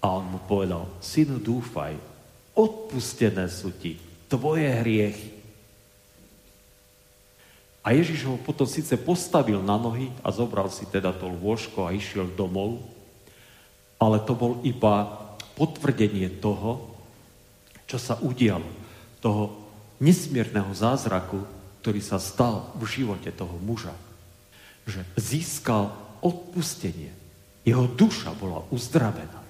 [0.03, 1.95] a on mu povedal, synu, dúfaj,
[2.59, 5.38] odpustené sú ti tvoje hriechy.
[7.89, 11.97] A Ježiš ho potom síce postavil na nohy a zobral si teda to lôžko a
[11.97, 12.85] išiel domov,
[13.97, 15.09] ale to bol iba
[15.57, 16.85] potvrdenie toho,
[17.89, 18.69] čo sa udialo,
[19.25, 19.57] toho
[20.05, 21.41] nesmierneho zázraku,
[21.81, 23.97] ktorý sa stal v živote toho muža.
[24.85, 25.89] Že získal
[26.21, 27.09] odpustenie.
[27.65, 29.41] Jeho duša bola uzdravená.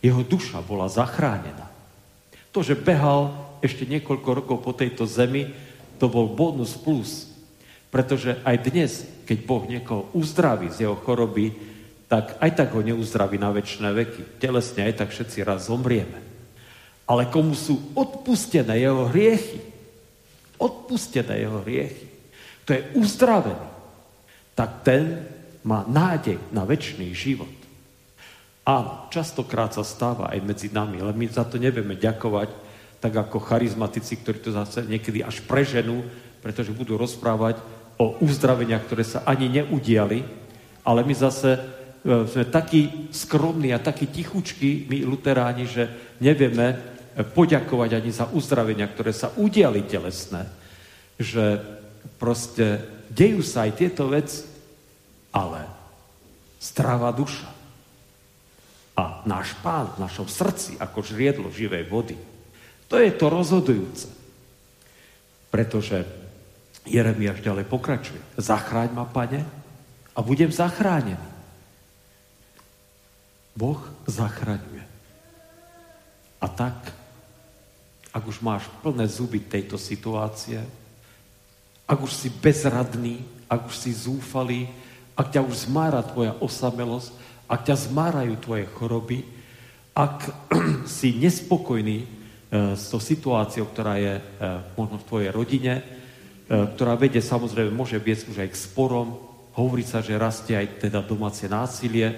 [0.00, 1.68] Jeho duša bola zachránená.
[2.48, 3.28] To, že behal
[3.60, 5.52] ešte niekoľko rokov po tejto zemi,
[5.98, 7.30] to bol bonus plus.
[7.88, 11.54] Pretože aj dnes, keď Boh niekoho uzdraví z jeho choroby,
[12.10, 14.22] tak aj tak ho neuzdraví na väčšie veky.
[14.42, 16.20] Telesne aj tak všetci raz zomrieme.
[17.04, 19.60] Ale komu sú odpustené jeho hriechy,
[20.56, 22.08] odpustené jeho hriechy,
[22.64, 23.68] to je uzdravený,
[24.56, 25.20] tak ten
[25.64, 27.52] má nádej na väčší život.
[28.64, 32.63] Áno, častokrát sa stáva aj medzi nami, ale my za to nevieme ďakovať,
[33.04, 36.00] tak ako charizmatici, ktorí to zase niekedy až preženú,
[36.40, 37.60] pretože budú rozprávať
[38.00, 40.24] o uzdraveniach, ktoré sa ani neudiali,
[40.88, 41.60] ale my zase e,
[42.24, 46.80] sme takí skromní a takí tichučky, my luteráni, že nevieme
[47.12, 50.48] poďakovať ani za uzdravenia, ktoré sa udiali telesné,
[51.20, 51.60] že
[52.16, 54.48] proste dejú sa aj tieto veci,
[55.28, 55.68] ale
[56.56, 57.52] stráva duša.
[58.96, 62.16] A náš pán v našom srdci, ako žriedlo živej vody,
[62.94, 64.06] to je to rozhodujúce.
[65.50, 66.06] Pretože
[66.86, 68.22] Jeremiáš ďalej pokračuje.
[68.38, 69.42] Zachráň ma, pane,
[70.14, 71.18] a budem zachránený.
[73.58, 74.86] Boh zachraňuje.
[76.38, 76.94] A tak
[78.14, 80.62] ak už máš plné zuby tejto situácie,
[81.90, 84.70] ak už si bezradný, ak už si zúfalý,
[85.18, 87.10] ak ťa už zmára tvoja osamelosť,
[87.50, 89.26] ak ťa zmárajú tvoje choroby,
[89.98, 90.30] ak
[90.86, 92.23] si nespokojný
[92.54, 94.22] s tou situáciou, ktorá je e,
[94.78, 95.82] možno v tvojej rodine, e,
[96.46, 99.18] ktorá vedie samozrejme, môže viesť už aj k sporom,
[99.58, 102.14] hovorí sa, že rastie aj teda domáce násilie,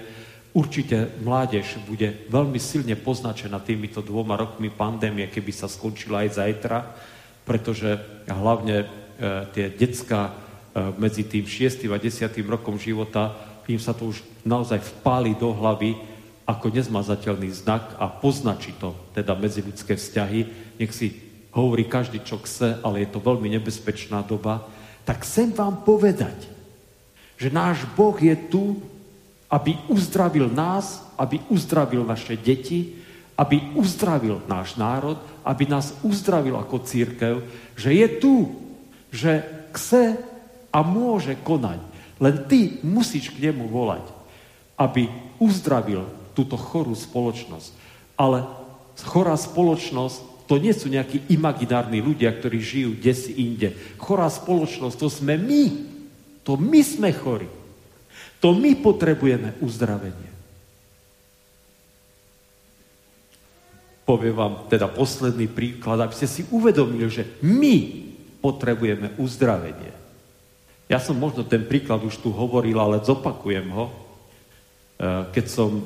[0.57, 6.77] Určite mládež bude veľmi silne poznačená týmito dvoma rokmi pandémie, keby sa skončila aj zajtra,
[7.45, 8.85] pretože hlavne e,
[9.53, 10.31] tie decka e,
[10.97, 11.85] medzi tým 6.
[11.93, 12.33] a 10.
[12.49, 13.37] rokom života,
[13.69, 15.93] im sa to už naozaj vpáli do hlavy
[16.47, 20.39] ako nezmazateľný znak a poznačí to teda medziludské vzťahy.
[20.79, 21.11] Nech si
[21.51, 24.63] hovorí každý, čo chce, ale je to veľmi nebezpečná doba.
[25.03, 26.47] Tak chcem vám povedať,
[27.35, 28.79] že náš Boh je tu
[29.47, 32.99] aby uzdravil nás, aby uzdravil naše deti,
[33.37, 37.39] aby uzdravil náš národ, aby nás uzdravil ako církev,
[37.77, 38.35] že je tu,
[39.13, 40.19] že chce
[40.73, 41.79] a môže konať.
[42.17, 44.03] Len ty musíš k nemu volať,
[44.75, 45.07] aby
[45.39, 46.03] uzdravil
[46.37, 47.73] túto chorú spoločnosť.
[48.13, 48.45] Ale
[49.01, 53.75] chorá spoločnosť to nie sú nejakí imaginárni ľudia, ktorí žijú desi inde.
[53.99, 55.63] Chorá spoločnosť, to sme my.
[56.47, 57.49] To my sme chorí.
[58.39, 60.31] To my potrebujeme uzdravenie.
[64.07, 68.07] Poviem vám teda posledný príklad, aby ste si uvedomili, že my
[68.39, 69.91] potrebujeme uzdravenie.
[70.87, 74.06] Ja som možno ten príklad už tu hovoril, ale zopakujem ho.
[74.97, 75.83] E, keď som e,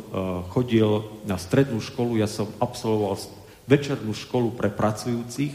[0.56, 3.20] chodil na strednú školu, ja som absolvoval
[3.68, 5.52] večernú školu pre pracujúcich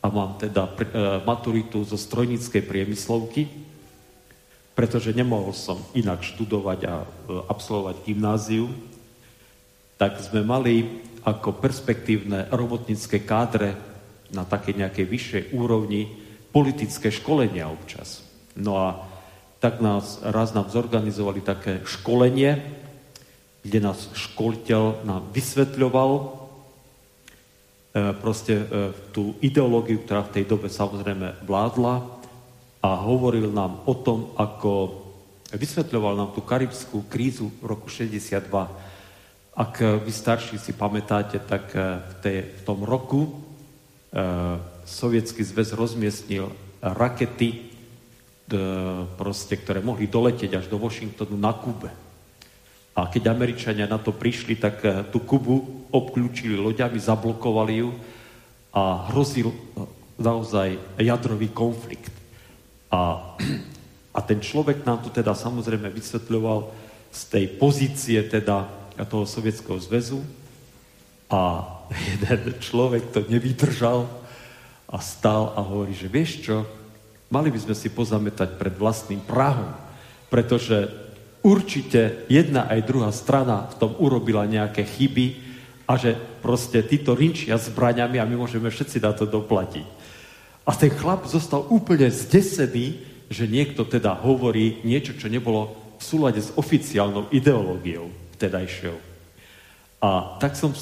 [0.00, 0.72] a mám teda e,
[1.28, 3.52] maturitu zo strojníckej priemyslovky,
[4.72, 7.04] pretože nemohol som inak študovať a
[7.52, 8.72] absolvovať gymnázium,
[10.00, 13.76] tak sme mali ako perspektívne robotnícke kádre
[14.32, 16.08] na takej nejakej vyššej úrovni
[16.48, 18.24] politické školenia občas.
[18.56, 19.09] No a
[19.60, 22.58] tak nás, raz nám zorganizovali také školenie,
[23.60, 26.24] kde nás školiteľ nám vysvetľoval e,
[28.18, 28.64] proste e,
[29.12, 32.02] tú ideológiu, ktorá v tej dobe samozrejme vládla
[32.80, 35.04] a hovoril nám o tom, ako
[35.52, 38.48] vysvetľoval nám tú karibskú krízu v roku 62
[39.60, 43.30] ak vy starší si pamätáte, tak eh, v, tej, v tom roku e,
[44.88, 46.50] Sovietský zväz rozmiestnil
[46.82, 47.58] rakety, e,
[49.14, 51.90] proste, ktoré mohli doletieť až do Washingtonu na Kube.
[52.94, 57.90] A keď Američania na to prišli, tak e, tú Kubu obklúčili loďami, zablokovali ju
[58.74, 59.54] a hrozil
[60.18, 62.12] naozaj jadrový konflikt.
[62.90, 63.34] A,
[64.16, 66.66] a ten človek nám to teda samozrejme vysvetľoval
[67.14, 68.66] z tej pozície teda
[69.06, 70.20] toho Sovietskeho zväzu
[71.30, 71.62] a
[72.10, 74.10] jeden človek to nevydržal
[74.90, 76.66] a stal a hovorí, že vieš čo,
[77.30, 79.70] mali by sme si pozametať pred vlastným Prahom,
[80.26, 80.90] pretože
[81.40, 85.26] určite jedna aj druhá strana v tom urobila nejaké chyby
[85.86, 89.86] a že proste títo rinčia zbraňami a my môžeme všetci na to doplatiť.
[90.66, 96.42] A ten chlap zostal úplne zdesený, že niekto teda hovorí niečo, čo nebolo v súlade
[96.42, 99.10] s oficiálnou ideológiou vtedajšou.
[100.00, 100.78] A tak som e,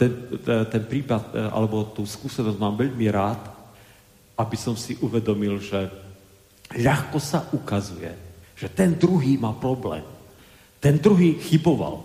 [0.00, 3.61] ten, e, ten prípad, e, alebo tú skúsenosť mám veľmi rád,
[4.42, 5.86] aby som si uvedomil, že
[6.74, 8.10] ľahko sa ukazuje,
[8.58, 10.02] že ten druhý má problém.
[10.82, 12.02] Ten druhý chyboval.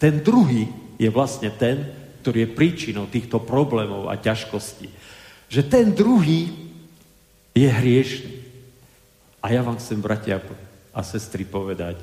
[0.00, 1.84] Ten druhý je vlastne ten,
[2.24, 4.88] ktorý je príčinou týchto problémov a ťažkostí.
[5.52, 6.48] Že ten druhý
[7.52, 8.34] je hriešný.
[9.44, 10.40] A ja vám chcem, bratia
[10.96, 12.00] a sestry, povedať,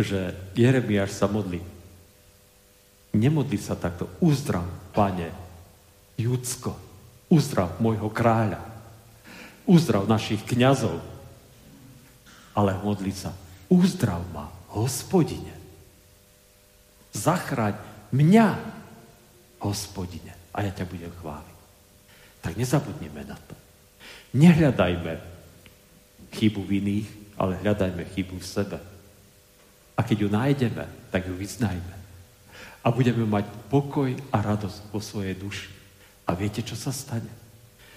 [0.00, 1.60] že Jeremiáš sa modlí.
[3.12, 4.08] Nemodlí sa takto.
[4.24, 4.64] Uzdrav,
[4.96, 5.32] pane,
[6.16, 6.72] Judsko.
[7.28, 8.75] Uzdrav môjho kráľa.
[9.66, 11.02] Uzdrav našich kňazov.
[12.54, 13.34] Ale modlí sa.
[13.66, 15.52] Uzdrav ma, hospodine.
[17.10, 17.74] Zachráň
[18.14, 18.48] mňa,
[19.60, 20.32] hospodine.
[20.54, 21.56] A ja ťa budem chváliť.
[22.40, 23.54] Tak nezabudnime na to.
[24.38, 25.18] Nehľadajme
[26.30, 28.78] chybu v iných, ale hľadajme chybu v sebe.
[29.96, 31.94] A keď ju nájdeme, tak ju vyznajme.
[32.84, 35.72] A budeme mať pokoj a radosť vo svojej duši.
[36.28, 37.32] A viete, čo sa stane?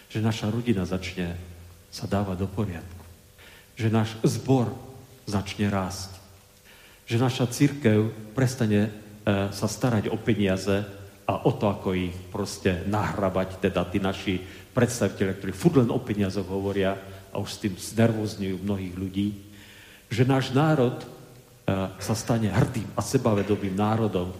[0.09, 1.37] Že naša rodina začne
[1.89, 3.03] sa dávať do poriadku.
[3.75, 4.71] Že náš zbor
[5.25, 6.13] začne rásť.
[7.09, 8.91] Že naša církev prestane e,
[9.49, 10.85] sa starať o peniaze
[11.29, 14.41] a o to, ako ich proste nahrabať, teda tí naši
[14.73, 16.97] predstaviteľe, ktorí furt len o peniazoch hovoria
[17.29, 19.27] a už s tým znervozňujú mnohých ľudí,
[20.09, 20.97] že náš národ
[22.01, 24.33] sa stane hrdým a sebavedomým národom,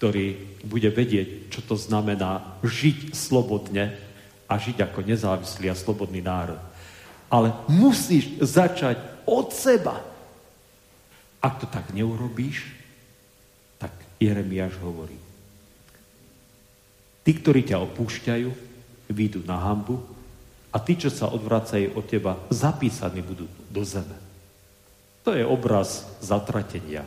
[0.00, 3.92] ktorý bude vedieť, čo to znamená žiť slobodne
[4.48, 6.56] a žiť ako nezávislý a slobodný národ.
[7.30, 10.02] Ale musíš začať od seba.
[11.40, 12.66] Ak to tak neurobíš,
[13.78, 15.16] tak Jeremiáš hovorí.
[17.24, 18.50] Tí, ktorí ťa opúšťajú,
[19.10, 20.02] výjdu na hambu
[20.74, 24.18] a tí, čo sa odvracajú od teba, zapísaní budú do zeme.
[25.22, 27.04] To je obraz zatratenia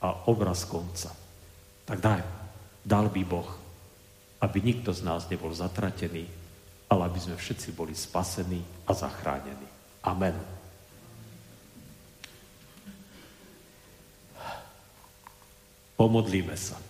[0.00, 1.12] a obraz konca.
[1.84, 2.22] Tak daj,
[2.86, 3.50] dal by Boh,
[4.40, 6.24] aby nikto z nás nebol zatratený,
[6.90, 9.68] ale aby sme všetci boli spasení a zachránení.
[10.02, 10.34] Amen.
[15.94, 16.80] Pomodlíme sa.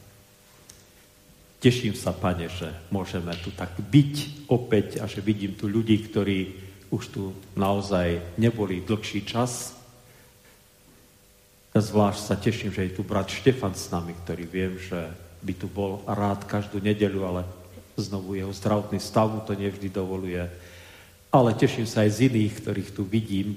[1.60, 6.38] Teším sa, pane, že môžeme tu tak byť opäť a že vidím tu ľudí, ktorí
[6.88, 9.76] už tu naozaj neboli dlhší čas,
[11.70, 15.06] Zvlášť sa teším, že je tu brat Štefan s nami, ktorý viem, že
[15.38, 17.42] by tu bol rád každú nedeľu, ale
[18.00, 20.42] znovu jeho zdravotný stav mu to nevždy dovoluje.
[21.30, 23.54] ale teším sa aj z iných, ktorých tu vidím.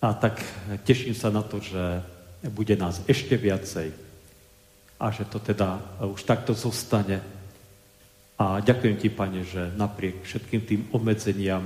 [0.00, 0.40] A tak
[0.88, 2.02] teším sa na to, že
[2.50, 3.92] bude nás ešte viacej
[5.02, 7.22] a že to teda už takto zostane.
[8.38, 11.62] A ďakujem ti, Pane, že napriek všetkým tým obmedzeniam,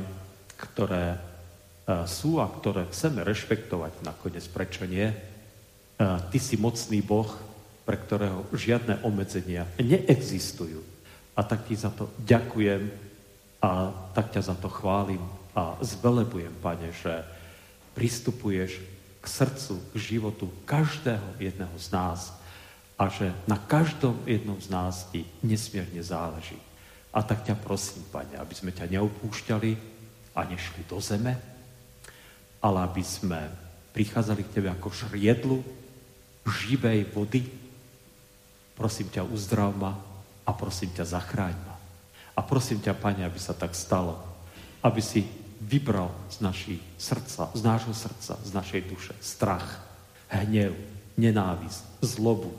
[0.57, 1.19] ktoré e,
[2.05, 5.17] sú a ktoré chceme rešpektovať nakoniec, prečo nie, e,
[6.33, 7.29] ty si mocný Boh,
[7.85, 10.96] pre ktorého žiadne obmedzenia neexistujú.
[11.37, 12.89] A tak ti za to ďakujem
[13.61, 15.21] a tak ťa za to chválim
[15.57, 17.25] a zvelebujem, Pane, že
[17.97, 18.81] pristupuješ
[19.21, 22.37] k srdcu, k životu každého jedného z nás
[22.97, 26.57] a že na každom jednom z nás ti nesmierne záleží.
[27.13, 29.71] A tak ťa prosím, Pane, aby sme ťa neopúšťali
[30.37, 31.37] a nešli do zeme,
[32.61, 33.41] ale aby sme
[33.97, 35.65] prichádzali k Tebe ako žriedlu
[36.45, 37.49] živej vody.
[38.77, 39.97] Prosím ťa, uzdrav ma
[40.47, 41.77] a prosím ťa, zachráň ma.
[42.39, 44.15] A prosím ťa, Pane, aby sa tak stalo.
[44.81, 45.27] Aby si
[45.59, 49.83] vybral z našich srdca, z nášho srdca, z našej duše strach,
[50.31, 50.77] hnev,
[51.19, 52.53] nenávisť, zlobu.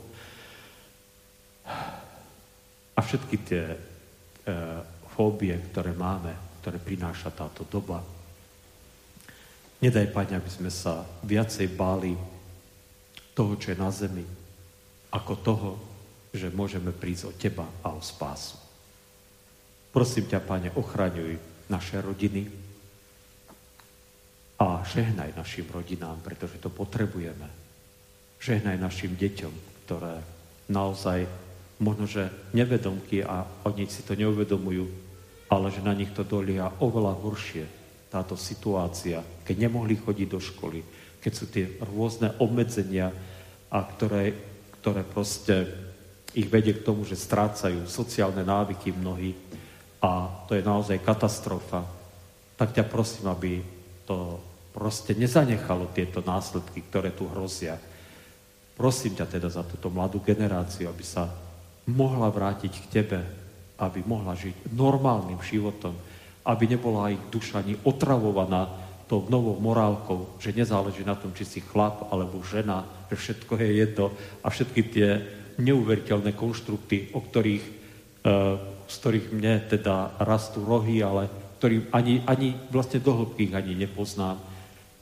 [2.92, 3.76] A všetky tie e,
[5.14, 8.02] fóbie, ktoré máme, ktoré prináša táto doba.
[9.78, 12.18] Nedaj, Pane, aby sme sa viacej báli
[13.38, 14.26] toho, čo je na zemi,
[15.14, 15.70] ako toho,
[16.32, 18.60] že môžeme prísť od Teba a o spásu.
[19.88, 21.40] Prosím ťa, Pane, ochraňuj
[21.72, 22.48] naše rodiny
[24.58, 27.48] a žehnaj našim rodinám, pretože to potrebujeme.
[28.38, 29.54] Žehnaj našim deťom,
[29.86, 30.20] ktoré
[30.68, 31.24] naozaj
[31.80, 34.84] možno, že nevedomky a oni si to neuvedomujú,
[35.48, 37.64] ale že na nich to dolia oveľa horšie,
[38.08, 40.80] táto situácia, keď nemohli chodiť do školy,
[41.20, 43.12] keď sú tie rôzne obmedzenia,
[43.68, 44.32] a ktoré,
[44.80, 45.68] ktoré proste
[46.38, 49.34] ich vedie k tomu, že strácajú sociálne návyky mnohí,
[49.98, 51.82] a to je naozaj katastrofa,
[52.54, 53.58] tak ťa prosím, aby
[54.06, 54.38] to
[54.70, 57.74] proste nezanechalo tieto následky, ktoré tu hrozia.
[58.78, 61.26] Prosím ťa teda za túto mladú generáciu, aby sa
[61.90, 63.18] mohla vrátiť k tebe,
[63.82, 65.98] aby mohla žiť normálnym životom,
[66.46, 68.70] aby nebola ich duša ani otravovaná
[69.10, 73.68] tou novou morálkou, že nezáleží na tom, či si chlap alebo žena, že všetko je
[73.82, 74.06] jedno
[74.44, 75.08] a všetky tie
[75.58, 77.72] neuveriteľné konštrukty, o ktorých e,
[78.88, 81.28] z ktorých mne teda rastú rohy, ale
[81.60, 84.40] ktorým ani, ani vlastne do hĺbky ani nepoznám,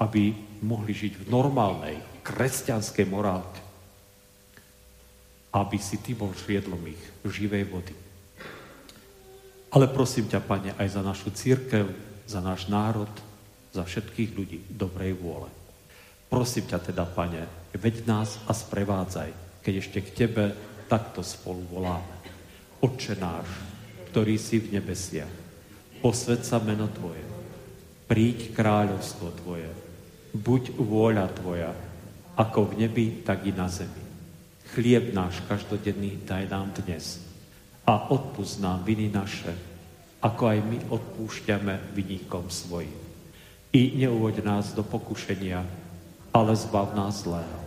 [0.03, 0.35] aby
[0.67, 1.97] mohli žiť v normálnej
[2.27, 3.63] kresťanskej morálke.
[5.55, 7.95] Aby si ty bol šviedlom ich živej vody.
[9.71, 11.87] Ale prosím ťa, Pane, aj za našu církev,
[12.27, 13.11] za náš národ,
[13.71, 15.49] za všetkých ľudí dobrej vôle.
[16.27, 17.47] Prosím ťa teda, Pane,
[17.77, 20.55] veď nás a sprevádzaj, keď ešte k Tebe
[20.87, 22.23] takto spolu voláme.
[22.79, 23.51] Otče náš,
[24.15, 25.35] ktorý si v nebesiach.
[25.99, 27.27] Posved sa meno Tvoje.
[28.07, 29.67] Príď kráľovstvo Tvoje.
[30.39, 31.75] Buď vôľa Tvoja,
[32.39, 34.07] ako v nebi, tak i na zemi.
[34.71, 37.19] Chlieb náš každodenný daj nám dnes.
[37.91, 39.51] A odpust nám viny naše,
[40.23, 42.95] ako aj my odpúšťame vyníkom svojim.
[43.75, 45.67] I neuvoď nás do pokušenia,
[46.31, 47.66] ale zbav nás zlého.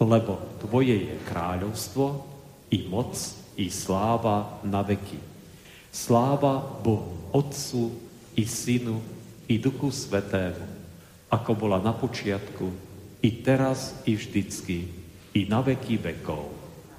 [0.00, 2.24] Lebo Tvoje je kráľovstvo,
[2.70, 3.12] i moc,
[3.60, 5.20] i sláva na veky.
[5.92, 7.92] Sláva Bohu, Otcu
[8.38, 9.02] i Synu
[9.50, 10.64] i Duchu Svetému,
[11.28, 12.70] ako bola na počiatku,
[13.20, 14.88] i teraz, i vždycky,
[15.36, 16.48] i na veky vekov.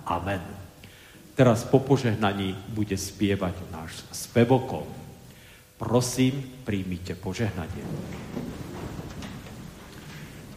[0.05, 0.43] Amen.
[1.33, 4.85] Teraz po požehnaní bude spievať náš spevokol.
[5.81, 7.81] Prosím, príjmite požehnanie.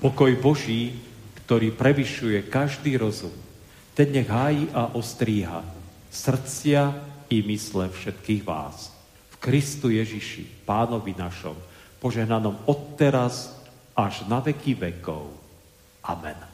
[0.04, 1.00] Pokoj Boží,
[1.44, 3.34] ktorý prevyšuje každý rozum,
[3.94, 5.62] ten nech hájí a ostríha
[6.14, 6.94] srdcia
[7.30, 8.94] i mysle všetkých vás.
[9.34, 11.58] V Kristu Ježiši, pánovi našom,
[11.98, 13.50] požehnanom od teraz
[13.98, 15.30] až na veky vekov.
[16.06, 16.53] Amen.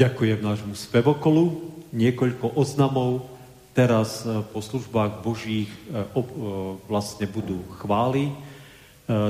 [0.00, 3.28] Ďakujem nášmu spevokolu, niekoľko oznamov.
[3.76, 6.24] Teraz e, po službách Božích e, e,
[6.88, 8.32] vlastne budú chvály.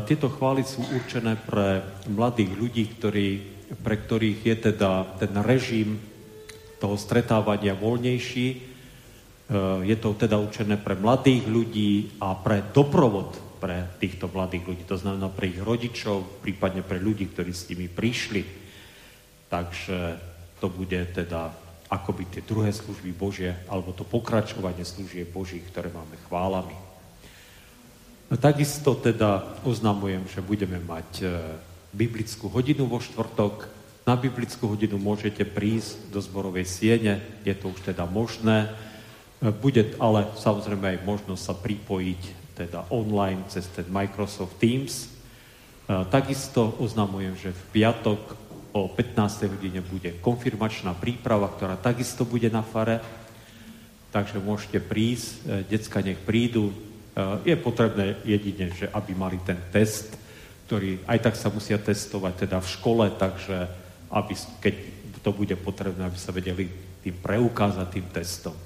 [0.07, 3.29] Tieto chvály sú určené pre mladých ľudí, ktorí,
[3.83, 5.97] pre ktorých je teda ten režim
[6.79, 8.49] toho stretávania voľnejší.
[9.81, 14.83] Je to teda určené pre mladých ľudí a pre doprovod pre týchto mladých ľudí.
[14.85, 18.45] To znamená pre ich rodičov, prípadne pre ľudí, ktorí s nimi prišli.
[19.49, 20.30] Takže
[20.61, 21.51] to bude teda
[21.91, 26.79] akoby tie druhé služby Božie, alebo to pokračovanie služie Božích, ktoré máme chválami.
[28.31, 31.27] No, takisto teda oznamujem, že budeme mať e,
[31.91, 33.67] biblickú hodinu vo štvrtok.
[34.07, 38.71] Na biblickú hodinu môžete prísť do zborovej siene, je to už teda možné.
[39.43, 42.23] E, bude ale samozrejme aj možnosť sa pripojiť
[42.55, 45.11] teda online cez ten Microsoft Teams.
[45.91, 48.23] E, takisto oznamujem, že v piatok
[48.73, 49.51] o 15.
[49.51, 53.03] hodine bude konfirmačná príprava, ktorá takisto bude na fare.
[54.11, 56.71] Takže môžete prísť, e, decka nech prídu.
[56.71, 56.75] E,
[57.51, 60.15] je potrebné jedine, že aby mali ten test,
[60.67, 63.71] ktorý aj tak sa musia testovať teda v škole, takže
[64.11, 64.75] aby, keď
[65.23, 66.67] to bude potrebné, aby sa vedeli
[67.03, 68.57] tým preukázať tým testom.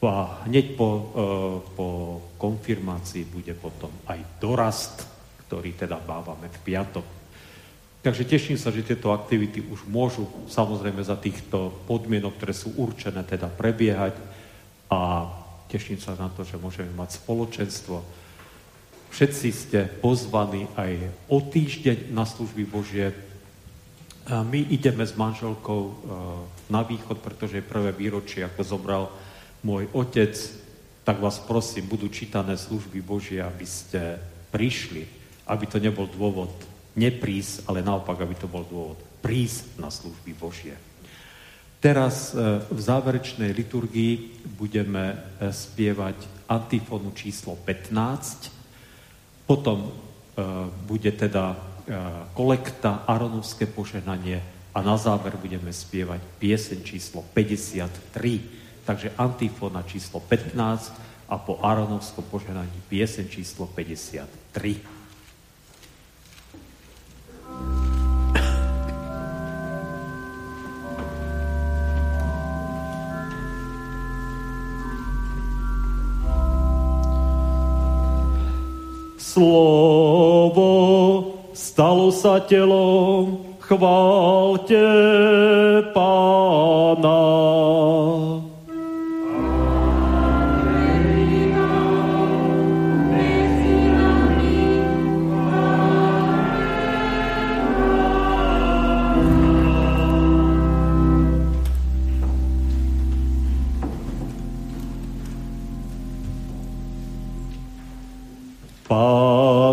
[0.00, 1.02] A hneď po, e,
[1.76, 1.88] po
[2.40, 5.04] konfirmácii bude potom aj dorast,
[5.46, 7.19] ktorý teda bávame v piatok.
[8.00, 13.20] Takže teším sa, že tieto aktivity už môžu samozrejme za týchto podmienok, ktoré sú určené,
[13.28, 14.16] teda prebiehať
[14.88, 15.28] a
[15.68, 18.00] teším sa na to, že môžeme mať spoločenstvo.
[19.12, 23.12] Všetci ste pozvaní aj o týždeň na služby Božie.
[24.30, 25.92] My ideme s manželkou e,
[26.70, 29.04] na východ, pretože je prvé výročie, ako zobral
[29.60, 30.32] môj otec,
[31.04, 34.16] tak vás prosím, budú čítané služby Božie, aby ste
[34.54, 35.04] prišli,
[35.50, 36.69] aby to nebol dôvod
[37.00, 40.76] neprísť, ale naopak, aby to bol dôvod prísť na služby Božie.
[41.80, 48.52] Teraz e, v záverečnej liturgii budeme e, spievať antifonu číslo 15,
[49.48, 49.90] potom e,
[50.84, 51.72] bude teda
[52.38, 54.38] kolekta, aronovské požehnanie
[54.70, 58.86] a na záver budeme spievať piesen číslo 53.
[58.86, 64.99] Takže antifona číslo 15 a po aronovskom požehnaní piesen číslo 53.
[79.30, 80.74] Slovo
[81.54, 84.82] stalo sa telom, chválte
[85.94, 87.22] Pána.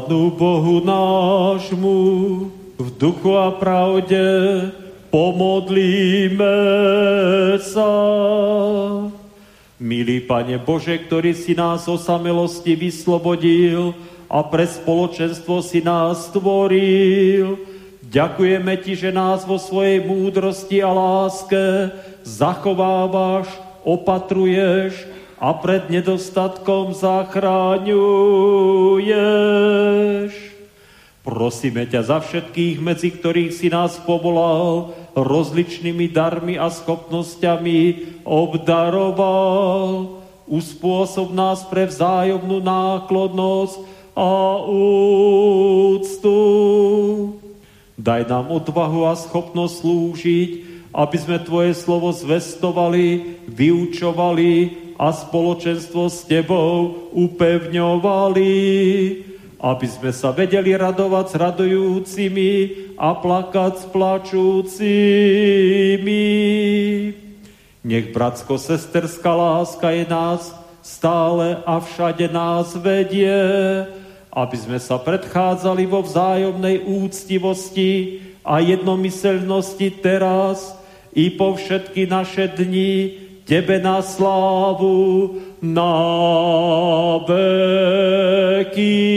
[0.07, 1.99] Pánu Bohu nášmu
[2.79, 4.23] v duchu a pravde
[5.11, 6.47] pomodlíme
[7.59, 7.91] sa.
[9.75, 13.91] Milý Pane Bože, ktorý si nás o samelosti vyslobodil
[14.31, 17.59] a pre spoločenstvo si nás stvoril,
[18.07, 21.91] ďakujeme Ti, že nás vo svojej múdrosti a láske
[22.23, 23.51] zachovávaš,
[23.83, 25.03] opatruješ
[25.37, 27.93] a pred nedostatkom zachráňuješ.
[31.21, 37.79] Prosíme ťa za všetkých, medzi ktorých si nás povolal, rozličnými darmi a schopnosťami
[38.23, 40.15] obdaroval.
[40.47, 43.77] Uspôsob nás pre vzájomnú náklodnosť
[44.15, 44.63] a
[45.91, 46.39] úctu.
[47.99, 50.49] Daj nám odvahu a schopnosť slúžiť,
[50.95, 58.53] aby sme Tvoje slovo zvestovali, vyučovali a spoločenstvo s Tebou upevňovali,
[59.61, 62.51] aby sme sa vedeli radovať s radujúcimi
[62.97, 64.93] a plakať s plačúcimi.
[67.87, 73.37] Nech bratsko-sesterská láska je nás stále a všade nás vedie,
[74.33, 80.73] aby sme sa predchádzali vo vzájomnej úctivosti a jednomyselnosti teraz
[81.17, 85.95] i po všetky naše dni, Tebe na slávu na
[87.23, 89.07] veky.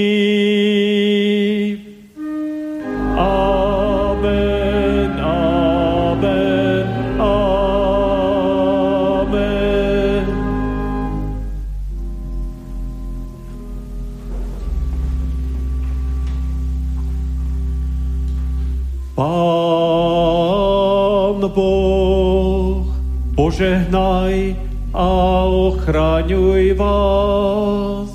[23.50, 24.54] Požehnaj
[24.94, 25.10] a
[25.42, 28.14] ochraňuj vás.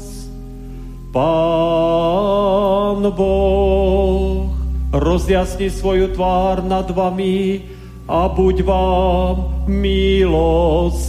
[1.12, 4.48] Pán Boh,
[4.96, 7.68] rozjasni svoju tvár nad vami
[8.08, 11.04] a buď vám milostivý.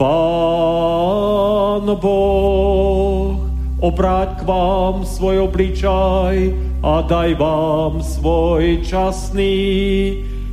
[0.00, 3.36] Pán Boh,
[3.84, 6.48] obráť k vám svoj obličaj
[6.80, 9.60] a daj vám svoj časný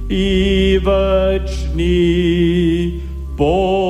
[0.09, 1.99] i večný
[3.35, 3.87] pokoj.